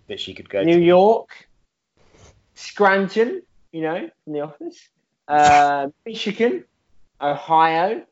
[0.07, 0.83] that she could go New to?
[0.83, 1.47] York,
[2.55, 4.89] Scranton, you know, from the office,
[5.29, 6.65] uh, Michigan,
[7.21, 8.03] Ohio,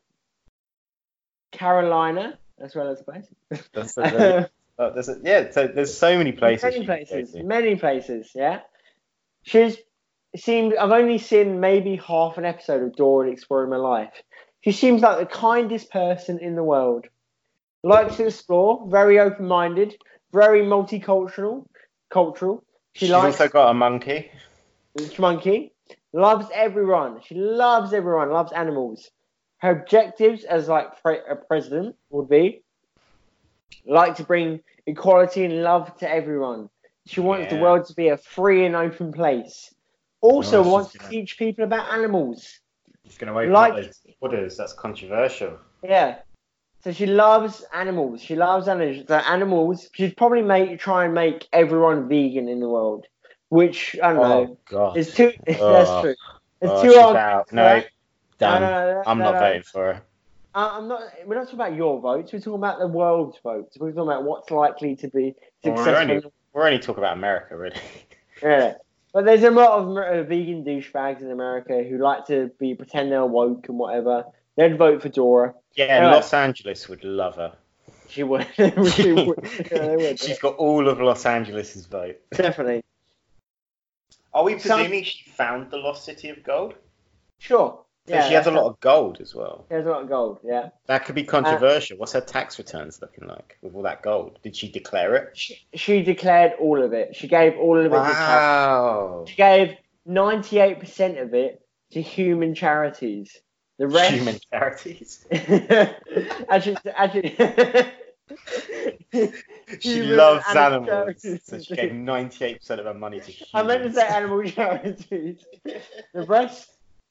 [1.52, 3.26] Carolina, as well as a place.
[3.72, 4.46] That's a very-
[4.78, 6.62] oh, a- yeah, so there's so many places.
[6.62, 8.30] many she could go places, many places.
[8.34, 8.60] Yeah,
[9.42, 9.76] she's
[10.36, 10.74] seemed.
[10.76, 14.12] I've only seen maybe half an episode of Dora exploring my life.
[14.62, 17.06] She seems like the kindest person in the world.
[17.82, 19.96] Likes to explore, very open-minded,
[20.32, 21.64] very multicultural.
[22.10, 22.62] Cultural.
[22.92, 24.30] She She's likes also got a monkey.
[24.92, 25.72] Which monkey.
[26.12, 27.20] Loves everyone.
[27.24, 28.30] She loves everyone.
[28.30, 29.08] Loves animals.
[29.60, 32.62] Her objectives as like pre- a president would be
[33.86, 36.70] like to bring equality and love to everyone.
[37.06, 39.74] She wants the world to be a free and open place.
[40.20, 42.60] Also she's wants to gonna- teach people about animals.
[43.04, 44.56] She's gonna open Like- up those borders.
[44.56, 45.58] That's controversial.
[45.82, 46.18] Yeah.
[46.82, 48.22] So she loves animals.
[48.22, 49.04] She loves animals.
[49.06, 49.90] The animals.
[49.92, 53.06] She'd probably make try and make everyone vegan in the world,
[53.50, 54.50] which I don't oh, know.
[54.50, 54.96] Oh god.
[54.96, 55.32] It's too.
[55.60, 55.72] Oh.
[55.72, 56.14] that's true.
[56.62, 57.46] It's Oh, too hard.
[57.52, 57.82] No,
[58.40, 58.60] right?
[58.60, 58.62] damn.
[58.62, 59.40] No, no, no, I'm no, not no.
[59.40, 60.02] voting for her.
[60.54, 61.02] Uh, I'm not.
[61.26, 62.32] We're not talking about your votes.
[62.32, 63.76] We're talking about the world's votes.
[63.78, 66.10] We're talking about what's likely to be Well, we're successful.
[66.16, 67.76] only- We're only talking about America, really.
[68.42, 68.74] Yeah.
[69.12, 73.12] But there's a lot of uh, vegan douchebags in America who like to be pretend
[73.12, 74.24] they're woke and whatever.
[74.56, 75.54] They'd vote for Dora.
[75.74, 76.10] Yeah, Yeah.
[76.14, 77.52] Los Angeles would love her.
[78.08, 78.46] She would.
[78.94, 79.38] she would.
[79.70, 80.18] Yeah, would.
[80.18, 82.16] She's got all of Los Angeles's vote.
[82.32, 82.82] Definitely.
[84.32, 86.74] Are we Some- presuming she found the lost city of gold?
[87.38, 87.80] Sure.
[88.10, 89.66] Yeah, she has a lot of gold as well.
[89.68, 90.40] She has a lot of gold.
[90.44, 90.70] Yeah.
[90.86, 91.98] That could be uh, controversial.
[91.98, 94.38] What's her tax returns looking like with all that gold?
[94.42, 95.36] Did she declare it?
[95.36, 97.16] She, she declared all of it.
[97.16, 97.94] She gave all of it to.
[97.94, 99.24] Wow.
[99.28, 99.76] She gave
[100.08, 103.36] 98% of it to human charities.
[103.78, 104.14] The rest.
[104.14, 105.26] Human charities.
[105.30, 107.36] actually, actually,
[109.80, 111.40] She loves and animals, charities.
[111.44, 113.50] so she gave 98% of her money to humans.
[113.54, 115.44] I meant to say animal charities.
[116.14, 116.68] The rest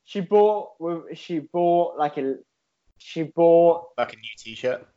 [0.10, 0.72] she bought
[1.14, 2.36] she bought like a
[2.98, 4.88] she bought like a new T-shirt.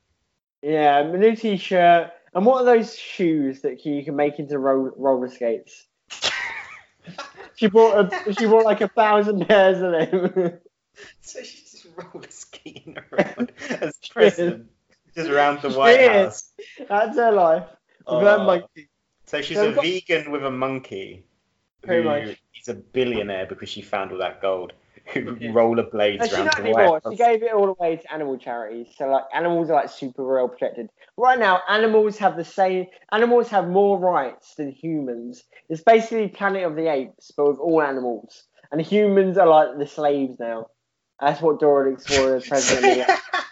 [0.62, 4.94] yeah a new t-shirt and what are those shoes that you can make into ro-
[4.96, 5.86] roller skates?
[7.56, 10.58] She bought a she bought like a thousand pairs of them.
[11.20, 14.70] So she's just roller skating around as president,
[15.14, 16.10] just around the White She is.
[16.10, 16.52] House.
[16.88, 17.64] That's her life.
[18.06, 18.18] Oh.
[18.18, 18.44] With her Oh.
[18.44, 18.88] monkey.
[19.26, 21.24] So she's So a got- vegan with a monkey.
[21.82, 22.36] Pretty much.
[22.60, 24.72] is a billionaire because she found all that gold.
[25.12, 25.52] Who Yeah.
[25.52, 27.00] rollerblades No, around the anymore.
[27.10, 28.88] She gave it all away to animal charities.
[28.96, 30.88] So like animals are like super well protected.
[31.16, 32.86] Right now, animals have the same.
[33.10, 35.42] Animals have more rights than humans.
[35.68, 38.44] It's basically Planet of the Apes, but with all animals.
[38.70, 40.68] And humans are like the slaves now.
[41.20, 43.08] That's what Dora the Explorer is president.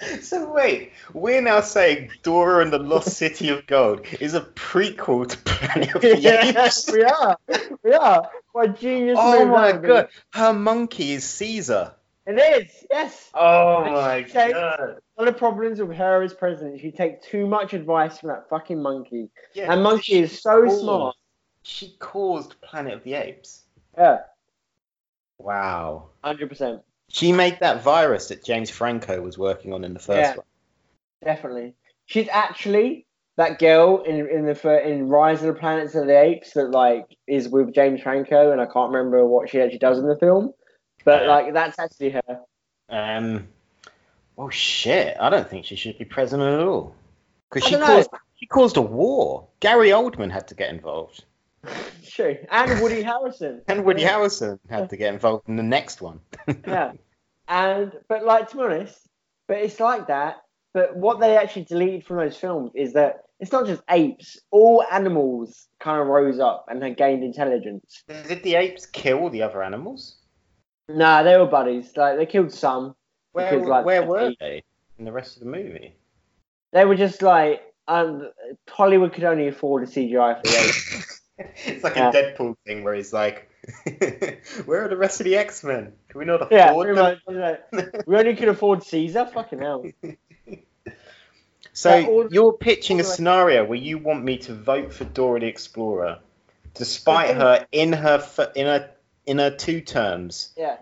[0.00, 0.22] of.
[0.24, 5.28] so wait, we're now saying Dora and the Lost City of Gold is a prequel
[5.28, 6.90] to Planet of the yeah, Apes.
[6.92, 7.36] we are.
[7.82, 8.30] We are.
[8.52, 9.88] What genius Oh my that would be.
[9.88, 11.92] god, her monkey is Caesar.
[12.26, 12.84] It is.
[12.90, 13.30] Yes.
[13.34, 14.98] Oh And my takes- god.
[15.14, 18.48] One of the problems with her as president, she takes too much advice from that
[18.50, 19.30] fucking monkey.
[19.54, 21.16] Yeah, That monkey is so caused- smart.
[21.62, 23.64] She caused Planet of the Apes.
[23.96, 24.18] Yeah,
[25.38, 26.10] Wow.
[26.22, 26.82] hundred percent.
[27.08, 30.36] She made that virus that James Franco was working on in the first Yeah.
[30.36, 30.46] one.
[31.24, 31.74] Definitely.
[32.06, 33.06] She's actually
[33.36, 37.06] that girl in in the in Rise of the Planets of the Apes that like
[37.26, 40.52] is with James Franco, and I can't remember what she actually does in the film,
[41.04, 41.28] but Yeah.
[41.28, 42.40] like that's actually her.
[42.88, 43.48] Um,
[44.36, 45.16] well, shit.
[45.20, 46.94] I don't think she should be president at all.
[47.48, 47.86] Because she don't know.
[47.96, 49.46] caused she caused a war.
[49.60, 51.24] Gary Oldman had to get involved,
[52.04, 53.62] True, and Woody Harrison.
[53.68, 54.12] and Woody Yeah.
[54.12, 56.20] Harrison had to get involved in the next one.
[56.66, 56.92] yeah.
[57.48, 58.98] And but like to be honest,
[59.46, 60.36] but it's like that.
[60.74, 64.38] But what they actually deleted from those films is that it's not just apes.
[64.50, 68.02] All animals kind of rose up and had gained intelligence.
[68.08, 70.16] Did the apes kill the other animals?
[70.88, 71.90] Nah, they were buddies.
[71.96, 72.94] Like they killed some.
[73.32, 74.62] Where Because, like, where were they
[74.98, 75.94] in the rest of the movie?
[76.72, 78.30] They were just like um,
[78.68, 81.17] Hollywood could only afford a CGI for the apes.
[81.66, 82.10] it's like Yeah.
[82.10, 83.50] a Deadpool thing where he's like,
[84.66, 85.92] "Where are the rest of the X Men?
[86.08, 88.06] Can we not afford yeah, them?" much.
[88.06, 89.26] We only could afford Caesar.
[89.26, 89.84] Fucking hell.
[91.72, 95.46] So all- you're pitching a scenario where you want me to vote for Dora the
[95.46, 96.18] Explorer,
[96.74, 98.26] despite her in her
[98.56, 98.90] in her
[99.26, 100.78] in her two terms Yeah.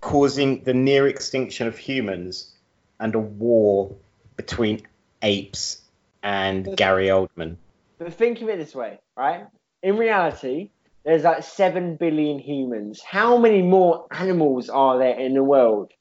[0.00, 2.52] causing the near extinction of humans
[2.98, 3.94] and a war
[4.36, 4.82] between
[5.22, 5.80] apes
[6.22, 7.56] and Gary Oldman.
[7.98, 9.46] But think of it this way, right?
[9.84, 10.70] In reality,
[11.04, 13.02] there's like seven billion humans.
[13.02, 15.92] How many more animals are there in the world?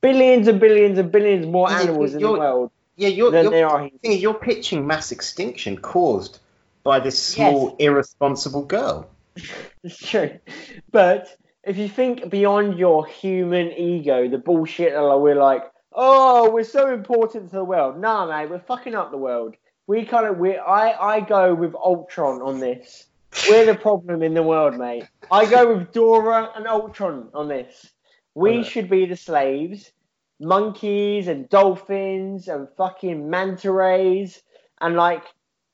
[0.00, 3.52] Billions and billions and billions more Yeah, animals in the world Yeah, you're than you're,
[3.52, 4.00] there are humans.
[4.02, 6.40] thing you're pitching mass extinction caused
[6.82, 9.08] by this small irresponsible girl.
[9.84, 10.38] It's true.
[10.90, 11.28] But
[11.62, 16.92] if you think beyond your human ego, the bullshit that we're like, oh, we're so
[16.92, 18.00] important to the world.
[18.00, 19.54] Nah, mate, we're fucking up the world.
[19.86, 23.06] We kind of, we, I, I go with Ultron on this.
[23.48, 25.04] We're the problem in the world, mate.
[25.30, 27.90] I go with Dora and Ultron on this.
[28.34, 28.62] We Yeah.
[28.62, 29.92] should be the slaves.
[30.40, 34.42] Monkeys and dolphins and fucking manta rays
[34.80, 35.22] and like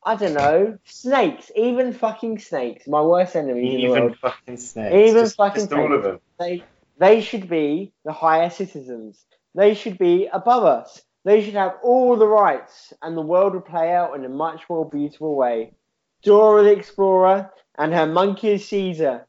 [0.04, 2.86] I don't know snakes, even fucking snakes.
[2.86, 4.16] My worst enemies in the Even world.
[4.18, 4.94] fucking snakes.
[5.10, 6.20] Even just, fucking just all of them.
[6.38, 6.64] They
[6.98, 9.24] they should be the higher citizens.
[9.54, 11.02] They should be above us.
[11.24, 14.62] They should have all the rights, and the world would play out in a much
[14.70, 15.72] more beautiful way.
[16.26, 19.26] Dora the Explorer and her monkey Caesar,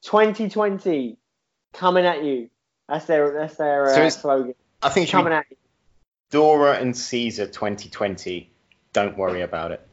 [0.00, 1.18] 2020,
[1.74, 2.48] coming at you.
[2.88, 4.54] That's their that's their uh, slogan.
[4.82, 5.58] I think Coming at you.
[6.30, 8.50] Dora and Caesar 2020.
[8.94, 9.86] Don't worry about it.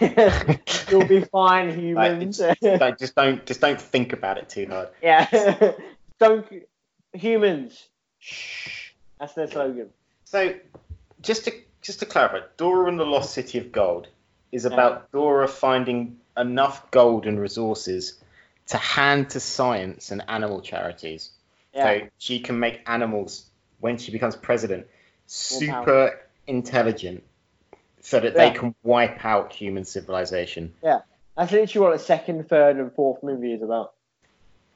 [0.90, 2.38] You'll be fine, Like, humans.
[2.60, 4.88] don't, just don't just don't think about it too hard.
[5.00, 5.72] yeah.
[6.18, 6.44] Don't
[7.12, 7.88] humans.
[8.18, 8.90] Shh.
[9.20, 9.90] That's their slogan.
[10.24, 10.54] So,
[11.22, 14.08] just to just to clarify, Dora and the Lost City of Gold
[14.52, 14.72] is Yeah.
[14.72, 18.18] about Dora finding enough gold and resources
[18.68, 21.30] to hand to science and animal charities,
[21.74, 21.82] Yeah.
[21.84, 23.46] so she can make animals
[23.80, 24.86] when she becomes president
[25.26, 27.22] super intelligent,
[28.00, 30.72] so that they can wipe out human civilization.
[30.82, 31.00] Yeah.
[31.36, 33.92] That's literally what the second, third, and fourth movie is about.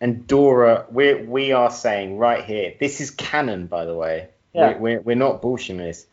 [0.01, 4.29] And Dora, we we are saying right here, this is canon, by the way.
[4.53, 4.73] Yeah.
[4.73, 6.07] We're, we're, we're not bullshitting this.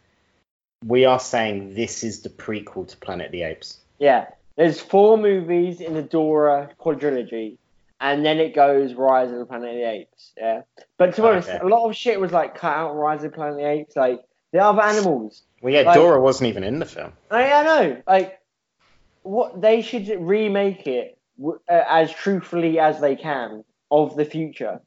[0.85, 3.79] We are saying this is the prequel to Planet of the Apes.
[3.99, 4.27] Yeah.
[4.55, 7.57] There's four movies in the Dora quadrilogy,
[8.01, 10.31] and then it goes Rise of the Planet of the Apes.
[10.37, 10.61] Yeah.
[10.97, 11.59] But to be honest, Okay.
[11.59, 13.95] a lot of shit was like cut out Rise of the Planet of the Apes.
[13.95, 14.21] Like
[14.51, 15.43] the other animals.
[15.61, 17.13] Well, yeah, Like- Dora wasn't even in the film.
[17.29, 18.39] I, I know, like,
[19.23, 24.79] what they should remake it w- uh, as truthfully as they can of the future,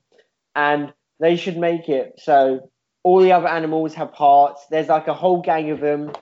[0.57, 2.70] and they should make it so
[3.03, 4.66] all the other animals have parts.
[4.70, 6.12] There's like a whole gang of them.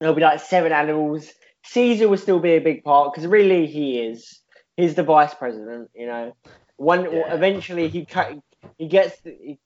[0.00, 1.30] There'll be like seven animals.
[1.64, 4.40] Caesar will still be a big part because really he is.
[4.76, 6.34] He's the vice president, you know.
[6.76, 7.34] One Yeah.
[7.34, 8.06] eventually he
[8.78, 9.58] he gets the, he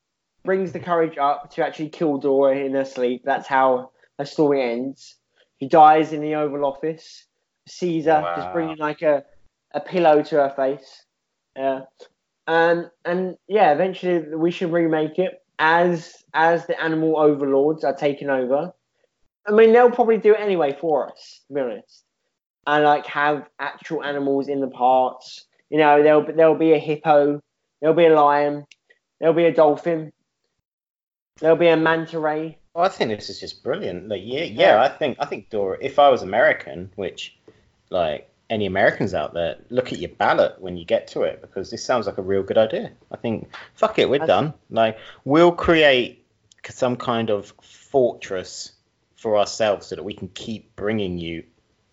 [0.45, 3.23] brings the courage up to actually kill Dora in her sleep.
[3.25, 5.17] That's how her story ends.
[5.59, 7.27] He dies in the Oval Office.
[7.69, 9.25] Caesar just bringing like a,
[9.73, 11.05] a pillow to her face.
[11.55, 11.83] Yeah.
[12.49, 18.31] Um, and yeah, eventually we should remake it as as the animal overlords are taking
[18.31, 18.73] over.
[19.47, 22.05] I mean, they'll probably do it anyway for us, to be honest.
[22.67, 25.47] And like have actual animals in the parts.
[25.69, 27.41] You know, there'll be- there'll be a hippo,
[27.81, 28.67] there'll be a lion,
[29.19, 30.13] there'll be a dolphin,
[31.41, 32.59] there'll be a manta ray.
[32.75, 34.09] Well, I think this is just brilliant.
[34.09, 34.77] Like, yeah, Yeah.
[34.77, 35.77] yeah, I think I think Dora.
[35.81, 37.37] If I was American, which,
[37.91, 41.71] like any Americans out there, look at your ballot when you get to it because
[41.71, 42.93] this sounds like a real good idea.
[43.11, 44.53] I think fuck it, we're done.
[44.71, 46.27] Like, we'll create
[46.69, 48.73] some kind of fortress
[49.17, 51.45] for ourselves so that we can keep bringing you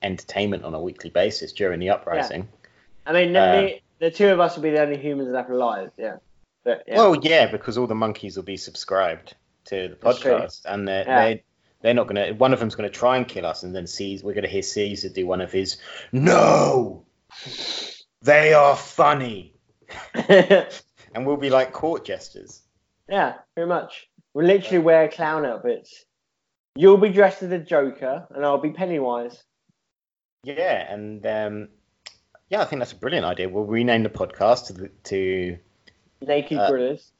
[0.02, 2.50] entertainment on a weekly basis during the uprising.
[3.06, 5.50] I mean, the, Uh, the, the two of us will be the only humans left
[5.50, 5.92] alive.
[5.98, 6.18] Yeah.
[6.66, 6.98] But, yeah.
[6.98, 9.34] Well, yeah, because all the monkeys will be subscribed
[9.66, 11.26] to the podcast, and they're Yeah.
[11.26, 11.44] they
[11.82, 12.34] they're not gonna.
[12.34, 15.10] One of them's gonna try and kill us, and then Caesar, we're gonna hear Caesar
[15.10, 15.78] do one of his.
[16.12, 17.06] No,
[18.22, 19.54] they are funny,
[20.14, 22.62] and we'll be like court jesters.
[23.08, 24.08] yeah, very much.
[24.34, 26.06] We'll literally wear clown outfits.
[26.76, 29.44] You'll be dressed as a Joker, and I'll be Pennywise.
[30.44, 31.68] Yeah, and um,
[32.50, 33.50] yeah, I think that's a brilliant idea.
[33.50, 35.58] We'll rename the podcast to the, to
[36.22, 37.12] Naked Uh, Gorillas.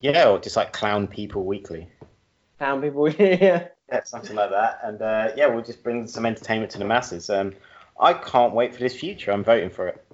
[0.00, 1.88] yeah, or just like Clown People Weekly.
[2.62, 3.10] Clown people.
[3.18, 3.66] yeah.
[3.90, 4.78] Yeah, something like that.
[4.84, 7.28] And uh, yeah, we'll just bring some entertainment to the masses.
[7.28, 7.54] Um,
[7.98, 9.32] I can't wait for this future.
[9.32, 10.04] I'm voting for it.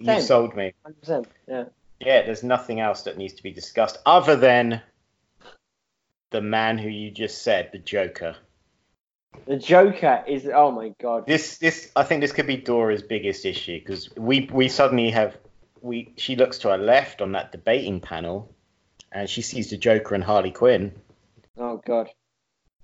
[0.00, 0.22] You Same.
[0.22, 0.72] sold me.
[0.84, 1.26] 100%.
[1.46, 1.64] Yeah.
[2.00, 4.82] Yeah, there's nothing else that needs to be discussed other than
[6.30, 8.34] the man who you just said, the Joker.
[9.46, 10.50] The Joker is.
[10.52, 11.26] Oh my god.
[11.28, 15.38] This, this, I think this could be Dora's biggest issue because we, we suddenly have,
[15.80, 18.52] we, she looks to her left on that debating panel,
[19.12, 20.92] and she sees the Joker and Harley Quinn,
[21.56, 22.10] Oh god.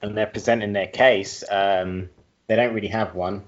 [0.03, 1.45] and they're presenting their case.
[1.51, 2.09] Um,
[2.47, 3.45] they don't really have one.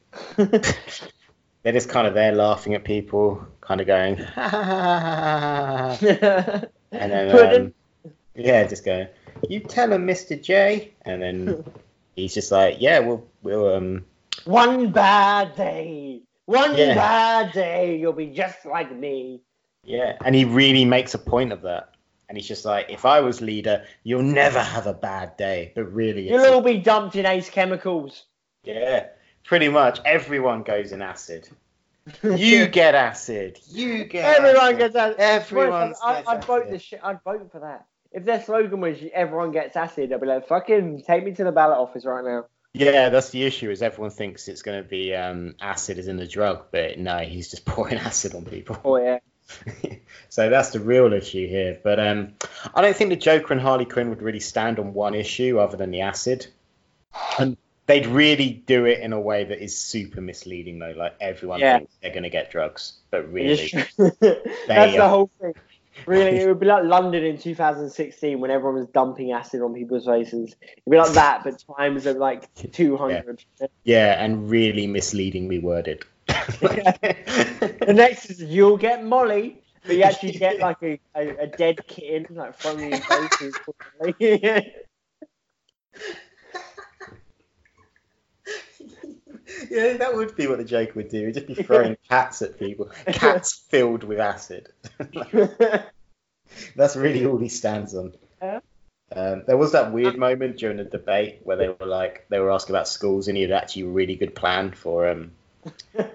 [0.36, 5.96] they're just kind of there laughing at people, kind of going, ha ha ha ha
[5.98, 5.98] ha.
[6.20, 6.62] ha.
[6.92, 7.74] And then, um,
[8.34, 9.06] yeah, just going,
[9.48, 10.40] you tell him, Mr.
[10.42, 10.92] J.
[11.02, 11.64] And then
[12.16, 14.04] he's just like, yeah, we'll, we'll, um,
[14.44, 16.22] One bad day.
[16.46, 16.94] One Yeah.
[16.96, 19.42] bad day, you'll be just like me.
[19.84, 20.16] yeah.
[20.24, 21.89] And he really makes a point of that.
[22.30, 25.72] And he's just like, if I was leader, you'll never have a bad day.
[25.74, 28.24] But really, You'll all be dumped in ACE Chemicals.
[28.62, 29.08] yeah,
[29.42, 31.48] pretty much everyone goes in acid.
[32.22, 33.58] You get acid.
[33.68, 34.78] You get Everyone acid.
[34.78, 35.16] gets acid.
[35.18, 36.72] Everyone I, I'd vote acid.
[36.74, 37.00] this shit.
[37.02, 37.86] I'd vote for that.
[38.12, 41.52] If their slogan was "Everyone gets acid," I'd be like, "Fucking take me to the
[41.52, 43.70] ballot office right now." Yeah, that's the issue.
[43.70, 47.18] Is everyone thinks it's going to be um, acid is in the drug, but no,
[47.18, 48.78] he's just pouring acid on people.
[48.84, 49.18] Oh yeah.
[50.28, 51.78] so that's the real issue here.
[51.82, 52.34] But um,
[52.74, 55.76] I don't think the Joker and Harley Quinn would really stand on one issue other
[55.76, 56.46] than the acid.
[57.38, 60.94] And they'd really do it in a way that is super misleading, though.
[60.96, 61.78] Like everyone Yeah.
[61.78, 63.70] thinks they're going to get drugs, but really.
[63.98, 65.54] That's the whole thing.
[66.06, 70.06] Really, it would be like London in 2016 when everyone was dumping acid on people's
[70.06, 70.54] faces.
[70.62, 73.44] It'd be like that, but times of like 200.
[73.84, 76.04] yeah, and really misleadingly worded.
[76.60, 81.86] The next is you'll get Molly, but you actually get like a, a, a dead
[81.86, 83.54] kitten like your face.
[89.70, 91.26] yeah, that would be what the Joker would do.
[91.26, 94.68] He'd just be throwing cats at people, cats filled with acid.
[96.76, 98.14] That's really all he stands on.
[98.42, 98.60] Yeah.
[99.12, 102.50] Um, there was that weird moment during the debate where they were like, they were
[102.50, 105.32] asking about schools, and he had actually a really good plan for um,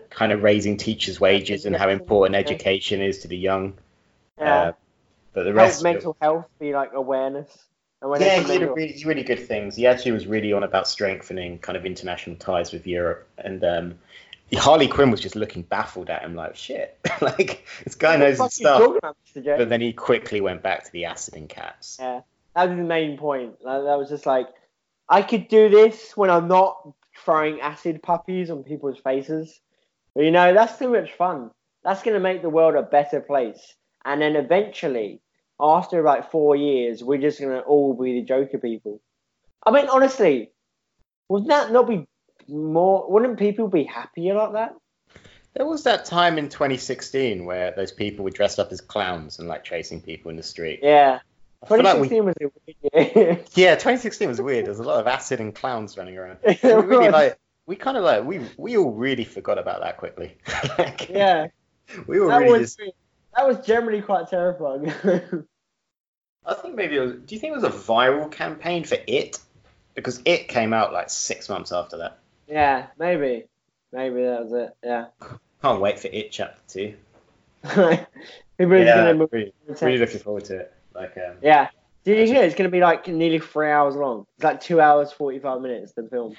[0.10, 3.74] kind of raising teachers' wages and how important education is to the young.
[4.40, 4.54] yeah.
[4.56, 4.72] Uh,
[5.34, 7.66] but the Help rest, of it- mental health be like awareness.
[8.02, 9.76] When yeah, he did really, really good things.
[9.76, 13.96] He actually was really on about strengthening kind of international ties with Europe, and um,
[14.54, 18.58] Harley Quinn was just looking baffled at him, like shit, like this guy knows his
[18.60, 18.94] the fuck are you
[19.34, 19.44] stuff.
[19.44, 21.98] about, But then he quickly went back to the acid and cats.
[22.00, 22.22] Yeah,
[22.56, 23.56] that was the main point.
[23.64, 24.50] Like, that was just like,
[25.10, 29.60] I could do this when I'm not throwing acid puppies on people's faces.
[30.14, 31.52] But you know, that's too much fun.
[31.84, 33.76] That's going to make the world a better place.
[34.06, 35.22] And then eventually,
[35.60, 39.02] after like four years, we're just gonna all be the Joker people.
[39.66, 40.52] I mean, honestly,
[41.30, 42.08] wouldn't that not be
[42.48, 43.12] more?
[43.12, 44.76] Wouldn't people be happier like that?
[45.56, 49.48] There was that time in 2016 where those people were dressed up as clowns and
[49.48, 50.82] like chasing people in the street.
[50.84, 51.20] Yeah.
[51.64, 52.46] I feel like we- was a
[52.94, 53.40] weird year.
[53.56, 54.66] yeah, 2016 was weird.
[54.66, 56.38] There's a lot of acid and clowns running around.
[56.64, 60.38] We really like we kind of like we we all really forgot about that quickly.
[60.78, 61.48] Like, yeah,
[62.08, 62.92] we were that really was just.
[63.36, 64.92] that was generally quite terrifying.
[66.46, 67.12] I think maybe it was.
[67.14, 69.40] Do you think it was a viral campaign for it?
[69.96, 72.20] Because it came out like six months after that.
[72.48, 73.46] yeah, maybe,
[73.94, 74.76] maybe that was it.
[74.84, 75.06] Yeah,
[75.62, 76.96] Can't wait for it chapter two.
[77.64, 78.06] are
[78.60, 79.30] yeah, gonna move.
[79.32, 80.74] really, really looking forward to it.
[80.96, 81.70] Like, um, Yeah.
[82.04, 84.26] Did you hear it's gonna be like nearly three hours long?
[84.38, 86.36] It's like two hours forty five minutes the film.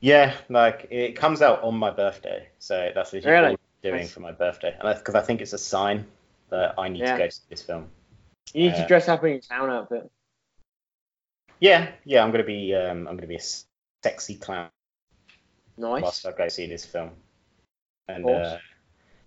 [0.00, 3.46] yeah, like it comes out on my birthday, so that's literally Really?
[3.48, 4.12] all I'm doing Nice.
[4.12, 6.06] for my birthday, and because I think it's a sign
[6.48, 7.12] that I need Yeah.
[7.12, 7.90] to go see this film.
[8.54, 8.82] You need Yeah.
[8.82, 10.10] to dress up in your clown outfit.
[11.60, 13.44] Yeah, yeah, I'm gonna be um, I'm gonna be a
[14.02, 14.70] sexy clown
[15.76, 16.02] Nice.
[16.02, 17.10] whilst I go see this film,
[18.08, 18.56] and uh,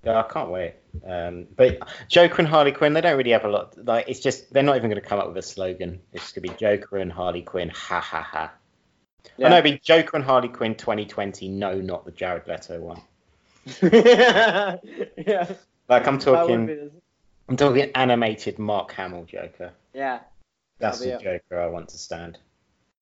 [0.04, 0.76] yeah, I can't wait.
[1.08, 3.76] Um, but Joker and Harley Quinn, they don't really have a lot.
[3.84, 6.02] Like, it's just they're not even gonna come up with a slogan.
[6.12, 8.52] It's gonna be Joker and Harley Quinn, ha ha ha.
[9.38, 9.48] Yeah.
[9.48, 11.48] I know, it'd be Joker and Harley Quinn 2020.
[11.50, 13.02] No, not the Jared Leto one.
[13.82, 15.54] yeah.
[15.90, 16.90] Like I'm talking, be
[17.48, 19.72] I'm talking animated Mark Hamill Joker.
[19.94, 20.20] Yeah.
[20.80, 22.40] That's the Joker I want to stand.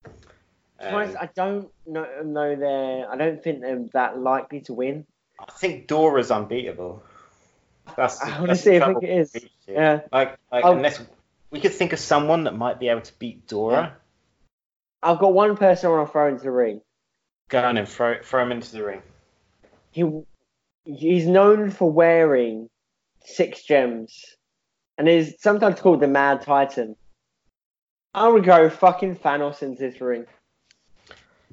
[0.03, 3.09] To Um, I don't know, know they're.
[3.09, 5.05] I don't think they're that likely to win.
[5.47, 7.03] I think Dora's unbeatable.
[7.95, 9.35] That's the- I that's honestly the think it is.
[9.67, 10.01] Yeah.
[10.11, 11.01] Like, like I'll- unless
[11.49, 13.97] we could think of someone that might be able to beat Dora,
[15.03, 16.81] I've got one person I want to throw into the ring.
[17.49, 19.01] go on and throw throw him into the ring.
[19.91, 20.09] He
[20.85, 22.69] he's known for wearing
[23.25, 24.23] six gems,
[24.97, 26.95] and is sometimes called the Mad Titan.
[28.13, 30.25] I would go fucking Thanos into this ring.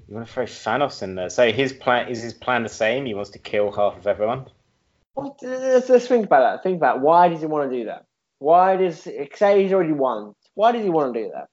[0.08, 1.28] You want to throw Thanos in there?
[1.28, 3.04] So his plan is his plan the same?
[3.04, 4.46] He wants to kill half of everyone.
[5.14, 6.62] Well, let's, let's think about that.
[6.62, 8.06] Think about why does he want to do that?
[8.38, 10.34] Why does say he's already won?
[10.54, 11.48] Why does he want to do that?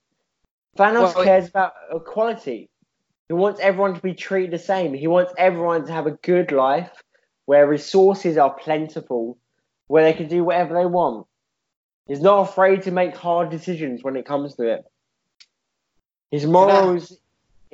[0.78, 2.70] Thanos Well, cares about equality.
[3.28, 4.94] He wants everyone to be treated the same.
[4.94, 6.92] He wants everyone to have a good life
[7.46, 9.38] where resources are plentiful,
[9.88, 11.28] where they can do whatever they want.
[12.08, 14.86] He's not afraid to make hard decisions when it comes to it.
[16.30, 17.18] His morals,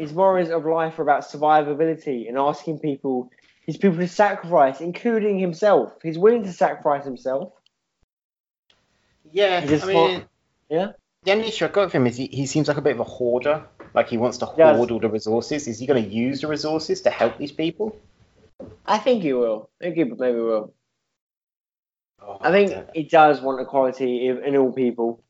[0.02, 3.30] his morals of life are about survivability and asking people
[3.68, 5.94] his people to sacrifice, including himself.
[6.02, 7.54] He's willing to sacrifice himself.
[9.32, 10.26] Yeah, I mean,
[10.70, 10.94] yeah?
[11.24, 13.00] The only issue I've got with him is he, he seems like a bit of
[13.00, 13.64] a hoarder.
[13.94, 14.76] Like he wants to Yes.
[14.76, 15.68] hoard all the resources.
[15.68, 17.96] Is he going to use the resources to help these people?
[18.86, 19.70] I think he will.
[19.80, 20.74] I think he maybe will.
[22.24, 25.24] Oh, I think don't he does want equality in, in all people.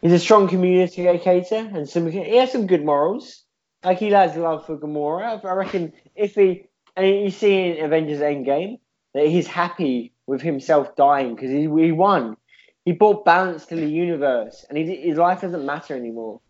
[0.00, 3.45] He's a strong community communicator and some he has some good morals.
[3.84, 5.44] Like he has love for Gamora.
[5.44, 6.66] I reckon if he
[6.96, 8.78] and you see in Avengers Endgame
[9.14, 12.36] that he's happy with himself dying because he, he won.
[12.84, 16.40] He brought balance to the universe, and he, his life doesn't matter anymore.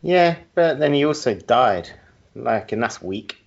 [0.00, 1.90] Yeah, but then he also died.
[2.34, 3.44] Like, and that's weak.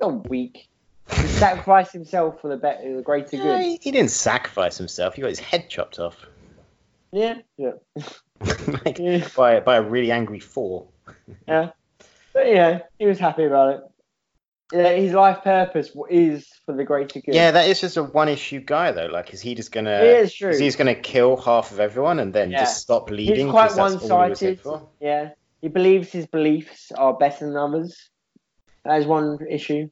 [0.00, 0.68] Not weak.
[1.10, 3.60] He sacrificed himself for the better, the greater Yeah, good.
[3.60, 5.14] he, he didn't sacrifice himself.
[5.14, 6.24] He got his head chopped off
[7.10, 7.72] Yeah, yeah,
[8.84, 9.26] like, yeah.
[9.36, 10.86] by by a really angry Thor.
[11.48, 11.70] Yeah,
[12.32, 13.80] but yeah, he was happy about it.
[14.72, 17.34] Yeah, his life purpose is for the greater good.
[17.34, 19.06] Yeah, that is just a one issue guy though.
[19.06, 19.90] Like, is he just gonna?
[19.90, 20.48] it is true.
[20.48, 22.60] Is he gonna kill half of everyone and then Yeah.
[22.60, 23.34] just stop leading?
[23.34, 24.60] He's he was here one-sided.
[24.60, 24.88] for?
[25.00, 25.30] Yeah,
[25.60, 28.08] he believes his beliefs are better than others.
[28.84, 29.88] That is one issue.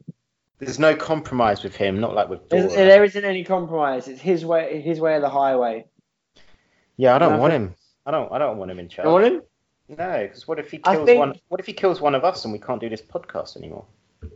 [0.59, 2.63] There's no compromise with him, not like with Dora.
[2.63, 4.09] There's, there isn't any compromise.
[4.09, 5.87] It's his way, his way of the highway.
[6.97, 7.75] yeah, I don't want him.
[8.07, 8.33] I don't.
[8.33, 9.07] I don't want him in charge.
[9.07, 9.43] You want him?
[9.99, 11.34] No, because what if he kills think- one?
[11.49, 13.84] What if he kills one of us and we can't do this podcast anymore?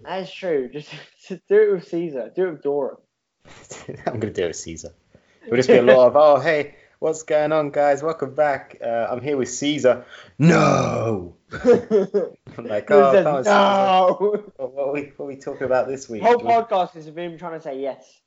[0.02, 0.68] That's true.
[0.68, 0.90] Just,
[1.28, 2.32] just do it with Caesar.
[2.34, 2.96] Do it with Dora.
[4.06, 4.90] I'm gonna do it with Caesar.
[5.46, 8.02] It'll just be a lot of, oh hey, what's going on, guys?
[8.02, 8.78] Welcome back.
[8.82, 10.06] Uh, I'm here with Caesar.
[10.38, 11.36] No.
[11.52, 13.54] I'm like, oh, says that was Caesar.
[13.54, 14.42] no.
[14.56, 16.22] What, are we, what are we talking about this week?
[16.22, 18.20] Whole podcast is of him trying to say yes.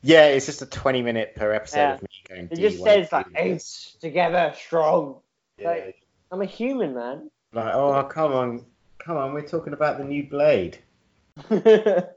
[0.00, 1.94] Yeah, it's just a 20 minute per episode Yeah.
[1.94, 2.44] of me going.
[2.44, 3.64] It "Do just says like eight
[4.00, 5.16] together, strong.
[5.58, 5.68] Yeah.
[5.68, 7.30] like- I'm a human, man.
[7.54, 8.64] Like, oh, come on,
[8.98, 10.78] come on, we're talking about the new Blade.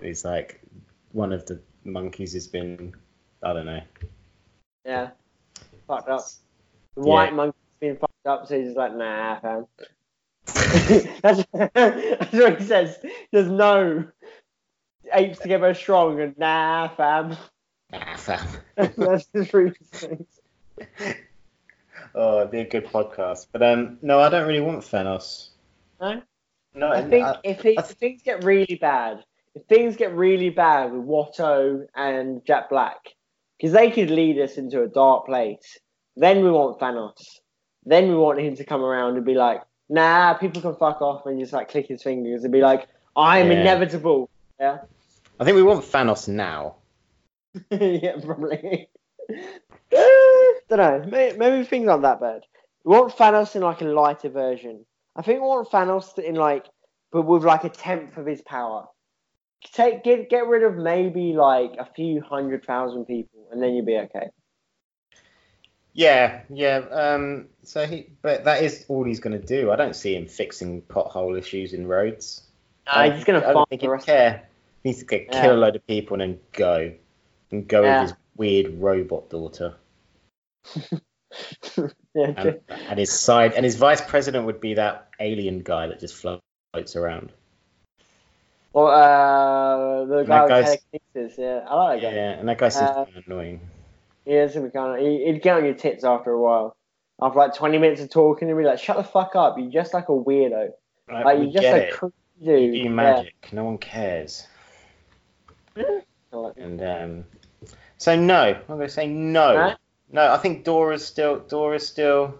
[0.00, 0.60] And he's like,
[1.10, 2.94] one of the monkeys has been,
[3.42, 3.80] I don't know.
[4.84, 5.10] Yeah,
[5.88, 6.24] fucked up.
[6.94, 7.08] The Yeah.
[7.08, 9.66] white monkey's been fucked up, so he's just like, nah, fam.
[11.22, 12.96] that's, that's what he says.
[13.32, 14.04] There's no
[15.12, 17.36] apes together strong and nah, fam.
[17.92, 18.46] Ah, fam.
[18.76, 20.26] that's the reason.
[22.18, 23.46] Oh, it'd be a good podcast.
[23.52, 25.48] But um, no, I don't really want Thanos.
[26.00, 26.20] No?
[26.74, 30.12] No, I think I- if, it, I if things get really bad, if things get
[30.14, 32.98] really bad with Watto and Jack Black,
[33.56, 35.78] because they could lead us into a dark place,
[36.16, 37.40] then we want Thanos.
[37.84, 41.24] Then we want him to come around and be like, nah, people can fuck off
[41.26, 43.60] and just like click his fingers and be like, I'm Yeah.
[43.62, 44.28] inevitable.
[44.60, 44.78] Yeah.
[45.40, 46.76] I think we want Thanos now.
[47.70, 48.88] yeah, probably.
[49.90, 51.02] Don't know.
[51.10, 52.42] Maybe, maybe things aren't that bad.
[52.84, 54.84] We want Thanos in like a lighter version.
[55.16, 56.66] I think we want Thanos to- in like,
[57.10, 58.86] but with like a tenth of his power.
[59.72, 63.84] Take get get rid of maybe like a few hundred thousand people, and then you'll
[63.84, 64.28] be okay.
[65.94, 66.76] Yeah, yeah.
[66.92, 69.70] Um, so he, but that is all he's going to do.
[69.72, 72.42] I don't see him fixing pothole issues in roads.
[72.86, 74.06] Uh, he's gonna I don't farm the rest.
[74.06, 74.48] care.
[74.84, 75.42] He needs to get, Yeah.
[75.42, 76.92] kill a load of people and then go,
[77.50, 78.02] and go Yeah.
[78.02, 79.74] with his weird robot daughter.
[82.14, 86.00] yeah, And, and his side and his vice president would be that alien guy that
[86.00, 87.32] just floats around.
[88.72, 90.78] Well, uh, the And guy with guy's-
[91.14, 91.38] telekinesis.
[91.38, 92.16] Yeah, I like that guy.
[92.16, 93.60] Yeah, and that guy seems Uh, kind of annoying.
[94.24, 95.06] Yeah, be kind of.
[95.06, 96.76] He, he'd get on your tits after a while.
[97.20, 99.58] After like twenty minutes of talking, he'd be like, "Shut the fuck up!
[99.58, 100.70] You're just like a weirdo.
[101.10, 101.92] Like, Like you're just a it.
[101.94, 102.88] creepy You dude." do Yeah.
[102.90, 103.34] magic.
[103.52, 104.46] No one cares.
[106.30, 107.24] And um,
[107.98, 109.56] so no, I'm going to say no.
[109.56, 109.76] Right.
[110.10, 112.38] No, I think Dora's still Dora's still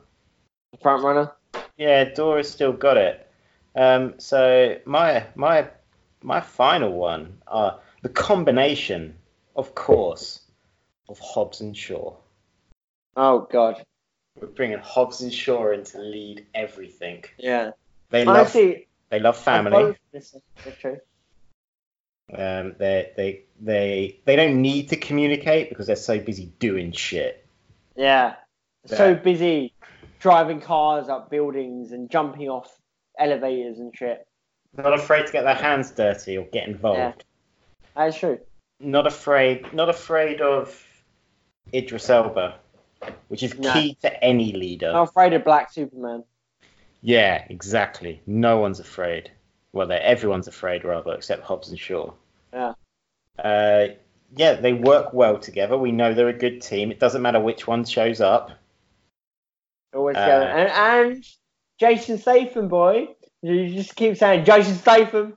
[0.81, 1.33] Front runner.
[1.77, 3.31] yeah Dora's still got it.
[3.75, 5.69] Um, so my my
[6.23, 9.17] my final one are the combination,
[9.57, 10.41] of course,
[11.09, 12.15] of Hobbs and Shaw.
[13.17, 13.85] Oh god.
[14.41, 17.25] We're bringing Hobbs and Shaw in to lead everything.
[17.37, 17.73] Yeah.
[18.11, 19.97] They love they love family.
[20.13, 20.99] That's that's true.
[22.33, 27.47] Um, they they they they don't need to communicate because they're so busy doing shit.
[27.97, 28.35] Yeah.
[28.87, 29.75] So busy
[30.19, 32.79] driving cars up buildings and jumping off
[33.19, 34.27] elevators and shit.
[34.77, 37.25] Not afraid to get their hands dirty or get involved.
[37.97, 38.39] That's true.
[38.81, 39.73] Not afraid.
[39.73, 40.85] Not afraid of
[41.75, 42.57] Idris Elba,
[43.29, 43.73] which is No.
[43.73, 44.91] key to any leader.
[44.91, 46.25] I'm afraid of Black Superman.
[47.03, 48.21] Yeah, exactly.
[48.27, 49.31] No one's afraid.
[49.73, 52.13] Well, they're, everyone's afraid, rather, except Hobbs and Shaw.
[52.53, 52.75] Yeah.
[53.39, 53.89] Uh,
[54.37, 55.77] yeah, they work well together.
[55.79, 56.91] We know they're a good team.
[56.91, 58.51] It doesn't matter which one shows up.
[59.95, 60.45] Always Uh, together.
[60.47, 60.71] And,
[61.15, 61.25] and
[61.79, 63.09] Jason Statham, boy.
[63.43, 65.37] You just keep saying Jason Statham.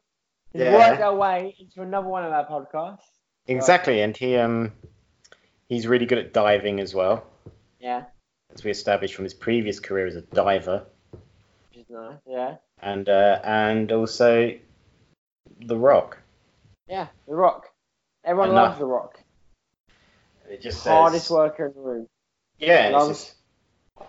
[0.53, 0.89] He's Yeah.
[0.89, 3.03] worked our way into another one of our podcasts.
[3.47, 4.73] Exactly, and he um
[5.69, 7.23] he's really good at diving as well,
[7.79, 8.05] Yeah.
[8.53, 10.85] as we established from his previous career as a diver,
[11.69, 12.17] Which is nice.
[12.27, 12.55] Yeah.
[12.81, 14.53] And uh, and also
[15.59, 16.17] The Rock.
[16.87, 17.07] Yeah.
[17.27, 17.67] The Rock.
[18.25, 18.65] Everyone Enough.
[18.69, 19.19] loves The Rock.
[20.49, 22.07] It just Hardest says, worker in the room.
[22.59, 23.35] yeah, it's Loves-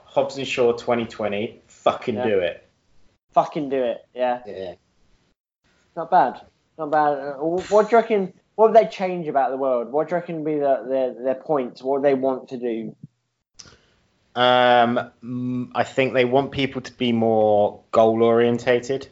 [0.04, 1.60] Hobbs and Shaw 2020.
[1.68, 2.24] Fucking Yeah.
[2.26, 2.68] do it.
[3.32, 4.04] Fucking do it.
[4.14, 4.40] Yeah.
[4.46, 4.74] Yeah.
[5.96, 6.40] Not bad.
[6.78, 7.18] Not bad.
[7.18, 8.32] Uh, What do you reckon?
[8.56, 9.90] What would they change about the world?
[9.92, 11.82] What do you reckon would be the, their their points?
[11.82, 12.94] What they want to do?
[14.34, 19.08] Um, mm, I think they want people to be more goal orientated,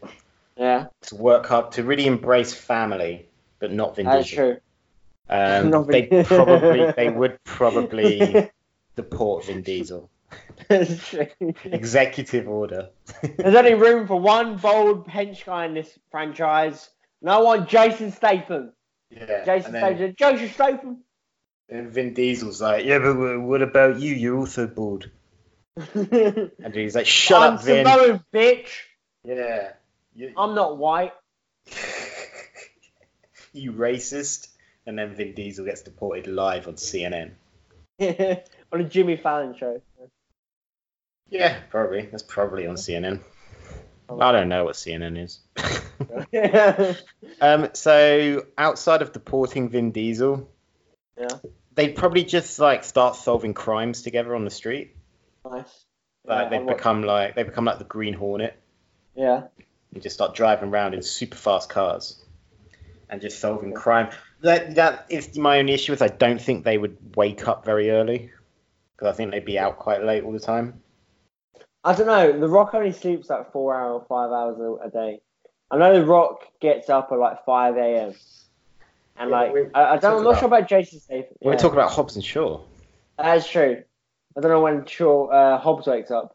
[0.56, 3.26] Yeah, to work hard, to really embrace family,
[3.58, 4.58] but not Vin that's true.
[5.28, 8.50] Um, Not they probably, they would probably
[8.96, 10.10] deport Vin Diesel.
[10.68, 12.88] Executive order.
[13.22, 16.90] There's only room for one bold hench guy in this franchise.
[17.22, 18.72] No one, Jason Statham.
[19.10, 19.44] yeah.
[19.44, 20.14] Jason then, Statham.
[20.16, 20.98] Jason Statham.
[21.70, 24.14] And Vin Diesel's like, yeah, but what about you?
[24.14, 25.10] You're also bored.
[25.94, 27.86] And he's like, shut I'm up, Vin.
[27.86, 28.68] Samoan, bitch.
[29.24, 29.72] Yeah.
[30.14, 31.12] You, I'm not white.
[33.52, 34.48] you racist.
[34.86, 37.32] And then Vin Diesel gets deported live on CNN.
[38.72, 39.80] On a Jimmy Fallon show.
[41.28, 42.02] Yeah, probably.
[42.02, 43.20] That's probably on CNN.
[44.08, 45.40] I don't know what CNN is.
[47.40, 50.48] um, so outside of deporting Vin Diesel,
[51.18, 51.28] Yeah.
[51.80, 54.96] They'd probably just like start solving crimes together on the street.
[55.50, 55.84] nice.
[56.24, 58.54] Like Yeah, they I'd watch- become like they become like the Green Hornet
[59.14, 59.44] Yeah.
[59.94, 62.22] and just start driving around in super fast cars
[63.08, 64.10] and just solving crime.
[64.42, 67.90] That that is my only issue is I don't think they would wake up very
[67.90, 68.30] early
[68.96, 70.82] because I think they'd be out quite late all the time.
[71.82, 72.38] I don't know.
[72.38, 75.20] The Rock only sleeps like four hours or five hours a, a day.
[75.70, 78.14] I know The Rock gets up at like five a.m.
[79.20, 81.34] And Yeah, like, we- I, I don't, I'm not about- sure about Jason Statham.
[81.40, 82.62] We're Yeah, talking about Hobbs and Shaw.
[83.18, 83.82] That's true.
[84.36, 86.34] I don't know when Shaw, uh, Hobbs wakes up.